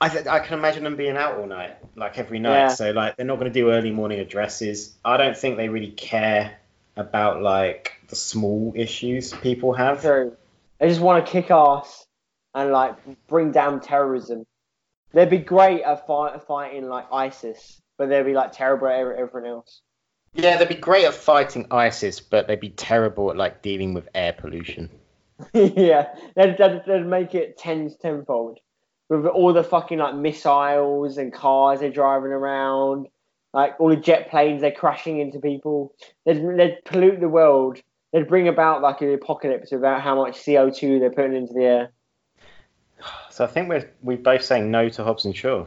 [0.00, 2.54] I th- I can imagine them being out all night, like every night.
[2.58, 2.68] Yeah.
[2.68, 4.98] So like they're not going to do early morning addresses.
[5.04, 6.58] I don't think they really care
[6.96, 10.00] about like the small issues people have.
[10.02, 10.36] True.
[10.80, 12.04] They just want to kick ass
[12.52, 12.96] and like
[13.28, 14.44] bring down terrorism.
[15.12, 19.46] They'd be great at fight, fighting like ISIS, but they'd be like terrible at everything
[19.48, 19.82] else.
[20.34, 24.08] Yeah, they'd be great at fighting ISIS, but they'd be terrible at like dealing with
[24.14, 24.88] air pollution.
[25.54, 28.60] yeah, they'd, they'd, they'd make it tens tenfold
[29.10, 33.08] with all the fucking like missiles and cars they're driving around,
[33.52, 35.92] like all the jet planes they're crashing into people.
[36.24, 37.80] They'd, they'd pollute the world.
[38.12, 41.64] They'd bring about like an apocalypse about how much CO two they're putting into the
[41.64, 41.92] air.
[43.30, 45.64] So I think we're we both saying no to Hobbs and Shaw.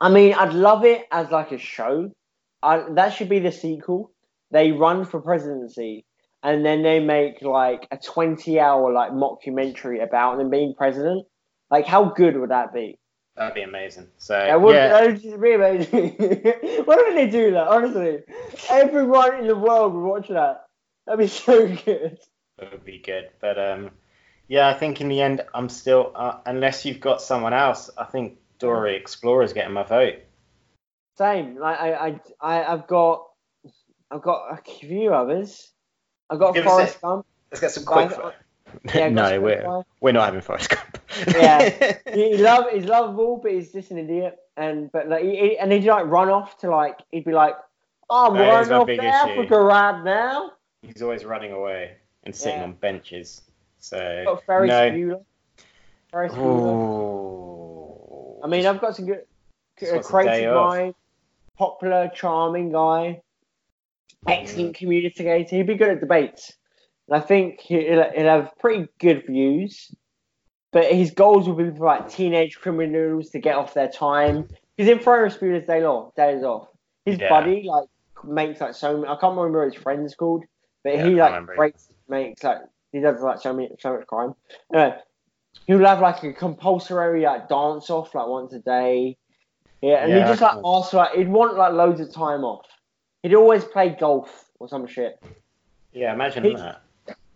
[0.00, 2.12] I mean, I'd love it as like a show.
[2.66, 4.10] I, that should be the sequel.
[4.50, 6.04] They run for presidency,
[6.42, 11.26] and then they make like a twenty-hour like mockumentary about them being president.
[11.70, 12.98] Like, how good would that be?
[13.36, 14.08] That'd be amazing.
[14.18, 16.16] So That would, yeah, that would just be amazing.
[16.86, 17.68] Why don't they do that?
[17.68, 18.20] Honestly,
[18.70, 20.64] everyone in the world would watch that.
[21.06, 22.18] That'd be so good.
[22.58, 23.28] that would be good.
[23.40, 23.90] But um,
[24.48, 27.90] yeah, I think in the end, I'm still uh, unless you've got someone else.
[27.98, 30.16] I think Dora Explorer is getting my vote.
[31.18, 31.58] Same.
[31.58, 33.26] Like I, I, I, I've got,
[34.10, 35.70] I've got a few others.
[36.30, 37.02] I've got Give us Forrest it.
[37.02, 37.26] Gump.
[37.50, 38.10] Let's get some Right.
[38.10, 38.34] quick.
[38.94, 39.84] Yeah, no, we're Spotify.
[40.00, 40.98] we're not having Forrest Gump.
[41.28, 41.94] Yeah.
[42.12, 44.36] he, he love he's lovable, but he's just an idiot.
[44.56, 47.54] And but like he, he- and he'd like run off to like he'd be like,
[48.10, 49.02] oh, I'm That is running off to issue.
[49.06, 50.52] Africa right now.
[50.82, 51.92] He's always running away
[52.24, 52.64] and sitting Yeah.
[52.64, 53.40] on benches.
[53.78, 54.90] So Got Ferris no.
[54.90, 55.24] Bueller.
[56.10, 58.44] Ferris Bueller.
[58.44, 59.22] I mean, I've got some good,
[59.78, 60.94] Just a wants crazy off.
[61.56, 63.22] Popular, charming guy,
[64.26, 64.78] excellent Mm.
[64.78, 65.56] communicator.
[65.56, 66.52] He'd be good at debates.
[67.08, 69.94] And I think he- he'll, he'll have pretty good views.
[70.72, 74.48] But his goals will be for like teenage criminals to get off their time.
[74.76, 76.68] Because in Ferris Bueller's Day Off, Days Off,
[77.06, 77.28] his Yeah.
[77.30, 77.88] buddy like
[78.24, 79.06] makes like so many.
[79.08, 80.44] I can't remember what his friend's called,
[80.84, 82.58] but Yeah, he like breaks makes like
[82.92, 84.34] he does like so many so much crime.
[84.74, 84.98] Anyway,
[85.66, 89.16] he'll have like a compulsory like dance off like once a day.
[89.86, 92.42] Yeah, and Yeah, he just I like asks like he'd want like loads of time
[92.44, 92.66] off.
[93.22, 95.22] He'd always play golf or some shit.
[95.92, 96.82] Yeah, imagine He- that.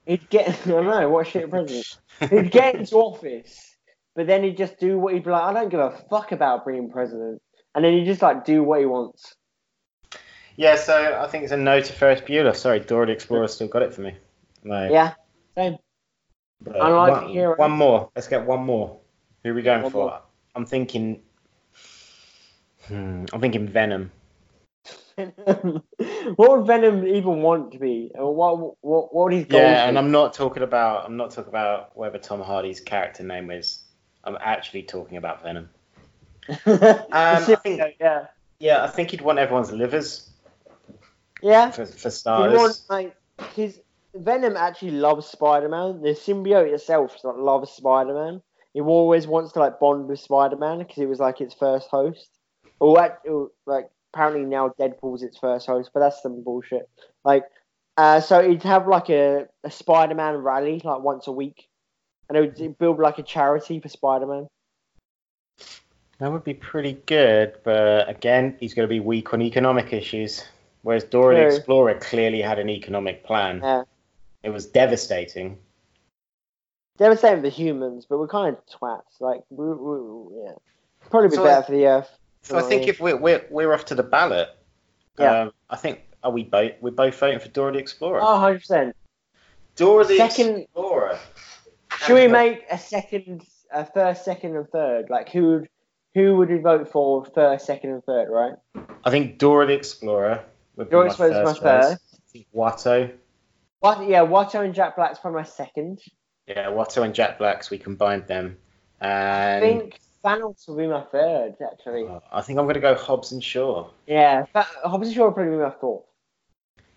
[0.06, 1.98] He'd get I don't know what shit president.
[2.30, 3.76] He'd get into office,
[4.16, 5.42] but then he'd just do what he'd be like.
[5.42, 7.40] I don't give a fuck about being president,
[7.74, 9.36] and then he'd just like do what he wants.
[10.56, 12.54] Yeah, so I think it's a no to Ferris Bueller.
[12.56, 14.14] Sorry, Dora the Explorer still got it for me.
[14.64, 15.12] Like, Yeah,
[15.54, 15.76] same.
[16.60, 17.56] but unlike one, Hero.
[17.56, 18.10] one more.
[18.16, 18.98] Let's get one more.
[19.44, 20.06] Who are we going One for?
[20.06, 20.20] more.
[20.54, 21.22] I'm thinking.
[22.90, 24.10] Hmm, I'm thinking Venom.
[25.16, 25.84] what
[26.36, 28.10] would Venom even want to be?
[28.16, 29.88] What what what would his goals Yeah, be?
[29.90, 31.04] and I'm not talking about.
[31.06, 33.84] I'm not talking about whatever Tom Hardy's character name is.
[34.24, 35.68] I'm actually talking about Venom.
[36.66, 38.26] I think- yeah,
[38.58, 40.28] Yeah, I think he'd want everyone's livers
[41.42, 41.70] yeah.
[41.70, 42.58] for, for He starters.
[42.58, 43.14] wants like
[43.54, 43.80] his
[44.16, 46.02] Venom actually loves Spider Man.
[46.02, 48.42] The symbiote itself like, loves Spider Man.
[48.74, 51.88] He always wants to like bond with Spider Man because he was like its first
[51.88, 52.28] host.
[52.80, 56.88] Or that, or, like apparently now Deadpool's its first host, but that's some bullshit.
[57.24, 57.44] Like,
[57.96, 61.68] uh, so he'd have like a, a Spider Man rally like once a week,
[62.28, 64.48] and it would build like a charity for Spider Man.
[66.18, 70.44] That would be pretty good, but again, he's going to be weak on economic issues.
[70.82, 73.60] Whereas Dora the Explorer clearly had an economic plan.
[73.62, 73.82] Yeah.
[74.42, 75.58] It was devastating.
[76.96, 79.20] Devastating for the humans, but we're kind of twats.
[79.20, 80.52] Like, we, we, yeah,
[81.10, 82.10] probably be So better I- for the Earth.
[82.42, 84.48] So I think if we're we're, we're off to the ballot,
[85.18, 85.42] Yeah.
[85.42, 88.20] um, I think are we both we're both voting for Dora the Explorer.
[88.22, 88.96] Oh, 100 percent.
[89.76, 91.18] Dora the second- Explorer.
[91.98, 95.10] Should we make a second, a first, second, and third?
[95.10, 95.68] Like who would
[96.14, 98.28] who would you vote for first, second, and third?
[98.30, 98.54] Right?
[99.04, 100.42] I think Dora the Explorer
[100.76, 102.02] would be Dora the Explorer's first my first.
[102.32, 103.12] Think Watto.
[103.80, 104.08] What?
[104.08, 106.00] Yeah, Watto and Jack Black's probably my second.
[106.46, 107.70] Yeah, Watto and Jack Blacks.
[107.70, 108.56] We combined them,
[109.00, 112.06] I think Thanos will be my third, actually.
[112.06, 113.88] uh, I think I'm going to go Hobbs and Shaw.
[114.06, 116.04] Yeah, Th- Hobbs and Shaw will probably be my fourth.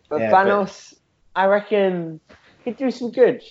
[0.09, 0.93] But Yeah, but-
[1.35, 2.19] I reckon
[2.65, 3.41] he'd do some good.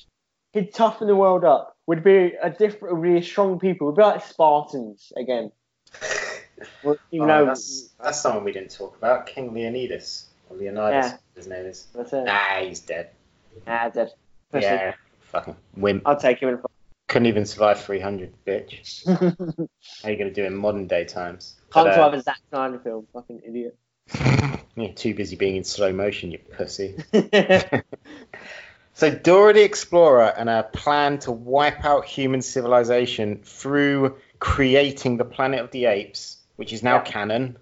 [0.52, 1.76] He'd toughen the world up.
[1.86, 3.86] Would be a different, would be strong people.
[3.88, 5.50] Would be like Spartans again.
[6.84, 9.26] Well, Even Oh, though that's that's someone we didn't talk about.
[9.26, 11.16] King Leonidas or Leonidas, Yeah.
[11.34, 11.88] his name is.
[11.92, 12.22] that's it.
[12.22, 13.10] Nah, he's dead.
[13.66, 14.12] Nah, dead.
[14.52, 14.66] Pussy.
[14.66, 16.04] Yeah, fucking wimp.
[16.06, 16.58] I'll take him in.
[17.12, 19.06] Couldn't even survive 300, bitch.
[19.06, 21.56] How are you gonna do in modern day times?
[21.74, 23.06] But, uh, survive a Zack Snyder film.
[23.12, 23.76] Fucking idiot.
[24.76, 26.96] You're too busy being in slow motion, you pussy.
[28.94, 35.24] So Dora the Explorer and her plan to wipe out human civilization through creating the
[35.24, 37.02] Planet of the Apes, which is now Yeah.
[37.04, 37.58] canon,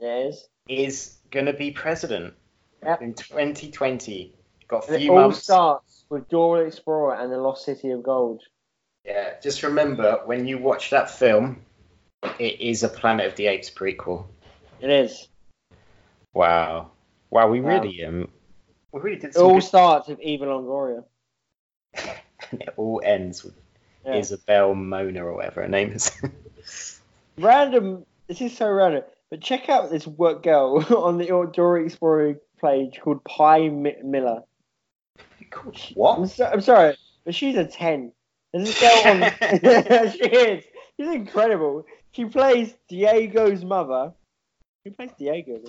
[0.00, 0.46] yes.
[0.68, 2.34] is gonna be president
[2.84, 3.02] Yep.
[3.02, 4.32] in 2020.
[4.68, 5.42] Got a And it few all months.
[5.42, 8.42] starts with Dora Explorer and the Lost City of Gold.
[9.04, 11.62] Yeah, just remember when you watch that film,
[12.38, 14.26] it is a Planet of the Apes prequel.
[14.80, 15.28] It is.
[16.34, 16.90] Wow,
[17.30, 17.80] wow, we Wow.
[17.80, 18.28] really um,
[18.92, 21.04] we really did It all good- starts with Eva Longoria.
[22.50, 23.54] and it all ends with
[24.04, 24.16] Yeah.
[24.16, 26.10] Isabel Moner or whatever her name is.
[27.38, 28.04] Random.
[28.28, 29.04] This is so random.
[29.30, 34.42] But check out this work girl on the Dora Explorer page called Pi Mi- Miller.
[35.56, 36.30] I'm, what?
[36.30, 38.12] so, I'm sorry, but she's a 10.
[38.52, 40.10] There's this girl on.
[40.12, 40.64] she is.
[40.98, 41.84] She's incredible.
[42.12, 44.12] She plays Diego's mother.
[44.84, 45.60] Who plays Diego?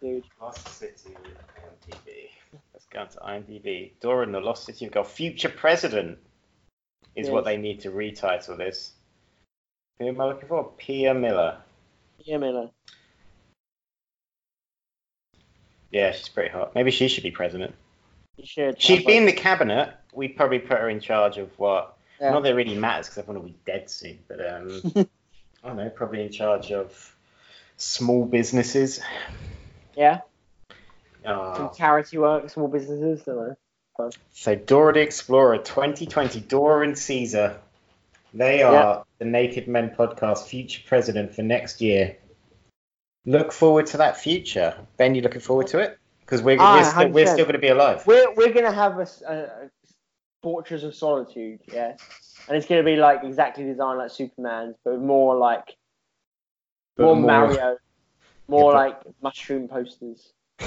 [0.00, 0.24] Dude.
[0.40, 2.28] Lost City IMDb.
[2.72, 3.92] Let's go to IMDb.
[4.00, 5.06] Dora in the Lost City of God.
[5.06, 6.18] Future President
[7.14, 8.92] is what they need to retitle this.
[9.98, 10.72] Who am I looking for?
[10.76, 11.58] Pia Miller.
[12.24, 12.70] Pia Miller.
[15.90, 16.74] Yeah, she's pretty hot.
[16.74, 17.74] Maybe she should be president.
[18.38, 18.80] You should.
[18.80, 19.94] She'd be in the cabinet.
[20.14, 21.96] We'd probably put her in charge of what?
[22.20, 22.30] Yeah.
[22.30, 24.18] Not that it really matters because everyone will be dead soon.
[24.28, 24.82] But um,
[25.64, 25.90] I don't know.
[25.90, 27.16] Probably in charge of
[27.76, 29.00] small businesses.
[29.96, 30.20] Yeah.
[31.26, 31.54] Oh.
[31.56, 33.22] Some charity work, small businesses.
[34.32, 37.58] So Dora the Explorer 2020, Dora and Caesar.
[38.32, 42.16] They are the Naked Men podcast future president for next year.
[43.26, 44.78] Look forward to that future.
[44.96, 45.97] Ben, you looking forward to it?
[46.28, 48.06] Because we're, Ah, we're, still, we're still going to be alive.
[48.06, 49.70] We're we're gonna have a
[50.42, 51.96] Fortress of Solitude, yeah,
[52.46, 55.74] and it's gonna be like exactly designed like Superman's, but more like
[56.96, 57.76] But more, more- Mario,
[58.48, 60.32] more Yeah, like mushroom posters.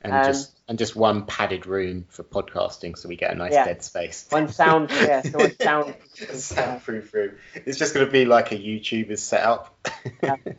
[0.00, 3.52] And um, just and just one padded room for podcasting, so we get a nice
[3.52, 3.64] Yeah.
[3.64, 4.26] dead space.
[4.30, 5.94] One sound, yeah, so one sound.
[6.14, 7.34] Soundproof room.
[7.66, 9.76] It's just going to be like a YouTuber's setup.
[10.22, 10.36] Yeah.
[10.44, 10.56] And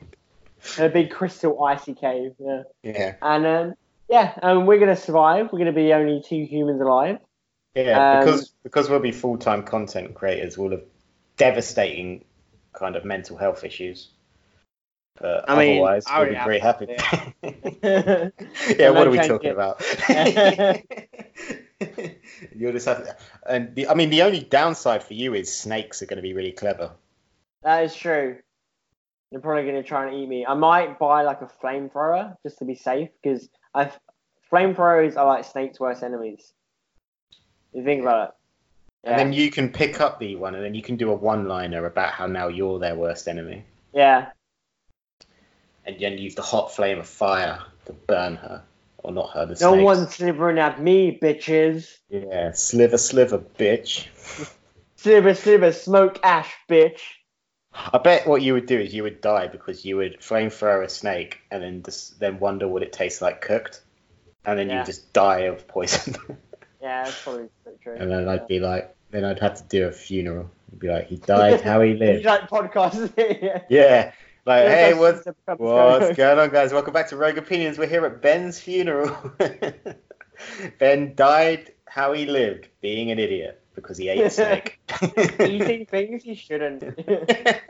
[0.85, 2.63] a big crystal icy cave, yeah.
[2.83, 3.15] yeah.
[3.21, 3.73] And um,
[4.09, 5.51] yeah, and we're gonna survive.
[5.51, 7.19] We're gonna be only two humans alive.
[7.75, 10.83] Yeah, Um, because because we'll be full time content creators, we'll have
[11.37, 12.25] devastating
[12.73, 14.09] kind of mental health issues.
[15.19, 16.87] But I mean, otherwise, I we'll would be have very happy.
[17.83, 18.29] yeah.
[18.77, 19.53] yeah, what are we talking it.
[19.53, 19.83] about?
[22.55, 26.05] You'll just have, and the, I mean, the only downside for you is snakes are
[26.05, 26.91] going to be really clever.
[27.63, 28.37] That is true.
[29.31, 30.45] They're probably going to try and eat me.
[30.45, 33.91] I might buy like a flamethrower just to be safe because I
[34.51, 36.51] flamethrowers are like snakes' worst enemies.
[37.73, 38.35] You think about it.
[39.03, 39.11] Yeah.
[39.11, 41.47] And then you can pick up the one, and then you can do a one
[41.47, 43.63] liner about how now you're their worst enemy,
[43.93, 44.31] yeah.
[45.85, 48.61] and then use the hot flame of fire to burn her,
[48.97, 49.45] or not her.
[49.45, 49.83] The No snakes.
[49.85, 51.97] one's slivering at me, bitches.
[52.09, 54.07] Yeah, sliver, sliver, bitch.
[54.97, 56.99] Sliver, sliver, smoke ash, bitch.
[57.73, 60.89] I bet what you would do is you would die because you would flamethrower a
[60.89, 63.81] snake and then just then wonder what it tastes like cooked,
[64.45, 64.79] and then Yeah.
[64.79, 66.15] you just die of poison.
[66.81, 67.49] Yeah, that's probably
[67.83, 67.97] true.
[67.99, 70.49] and then I'd be like, then I'd have to do a funeral.
[70.69, 72.23] It'd be like, he died how he lived.
[72.23, 73.11] like podcasts?
[73.17, 73.63] yeah.
[73.69, 74.13] Yeah,
[74.45, 75.25] like, Yeah, hey, what's
[75.57, 76.71] what's going on, guys?
[76.71, 77.77] Welcome back to Rogue Opinions.
[77.77, 79.13] We're here at Ben's funeral.
[80.79, 84.79] ben died how he lived, being an idiot because he ate a snake.
[85.39, 86.83] Eating things you shouldn't.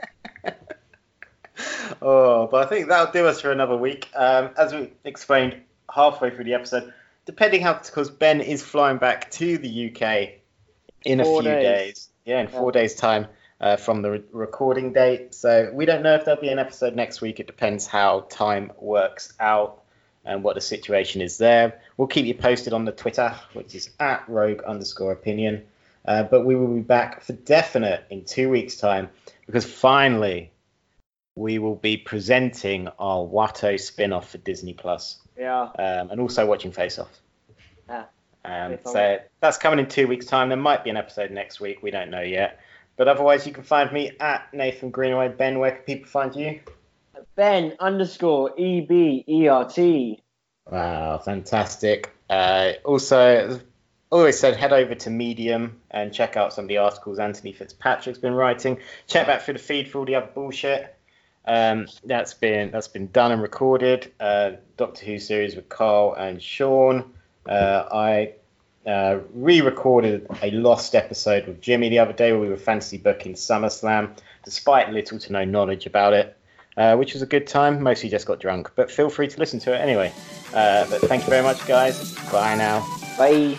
[2.02, 4.08] oh, but I think that'll do us for another week.
[4.14, 5.56] Um, as we explained
[5.92, 6.92] halfway through the episode,
[7.26, 10.40] depending how, because Ben is flying back to the UK
[11.04, 11.62] in a few days.
[11.62, 12.08] days.
[12.24, 12.80] Yeah, in four Yeah.
[12.82, 13.26] days' time
[13.60, 15.34] uh, from the re- recording date.
[15.34, 17.40] So we don't know if there'll be an episode next week.
[17.40, 19.82] It depends how time works out
[20.24, 21.80] and what the situation is there.
[21.96, 25.64] We'll keep you posted on the Twitter, which is at rogue underscore opinion.
[26.04, 29.08] Uh, but we will be back for definite in two weeks' time
[29.46, 30.50] because finally
[31.36, 35.62] we will be presenting our Watto spin off for Disney Plus yeah.
[35.78, 37.20] um, and also watching Face Off.
[37.88, 38.06] Ah,
[38.44, 40.48] Um, so that's coming in two weeks' time.
[40.48, 41.82] There might be an episode next week.
[41.82, 42.60] We don't know yet.
[42.96, 45.28] But otherwise, you can find me at Nathan Greenaway.
[45.28, 46.60] Ben, where can people find you?
[47.34, 50.22] Ben underscore E B E R T.
[50.70, 52.14] Wow, fantastic.
[52.28, 53.60] Uh, also,
[54.10, 58.18] always said, head over to Medium and check out some of the articles Anthony Fitzpatrick's
[58.18, 58.78] been writing.
[59.06, 60.94] Check back through the feed for all the other bullshit.
[61.46, 64.12] Um, that's been that's been done and recorded.
[64.20, 67.12] Uh, Doctor Who series with Carl and Sean.
[67.48, 68.34] Uh, I
[68.86, 73.34] uh, re-recorded a lost episode with Jimmy the other day where we were fantasy booking
[73.34, 76.36] SummerSlam, despite little to no knowledge about it,
[76.76, 77.82] uh, which was a good time.
[77.82, 80.12] Mostly just got drunk, but feel free to listen to it anyway.
[80.54, 82.14] Uh, but thank you very much, guys.
[82.30, 82.86] Bye now.
[83.16, 83.58] Bye.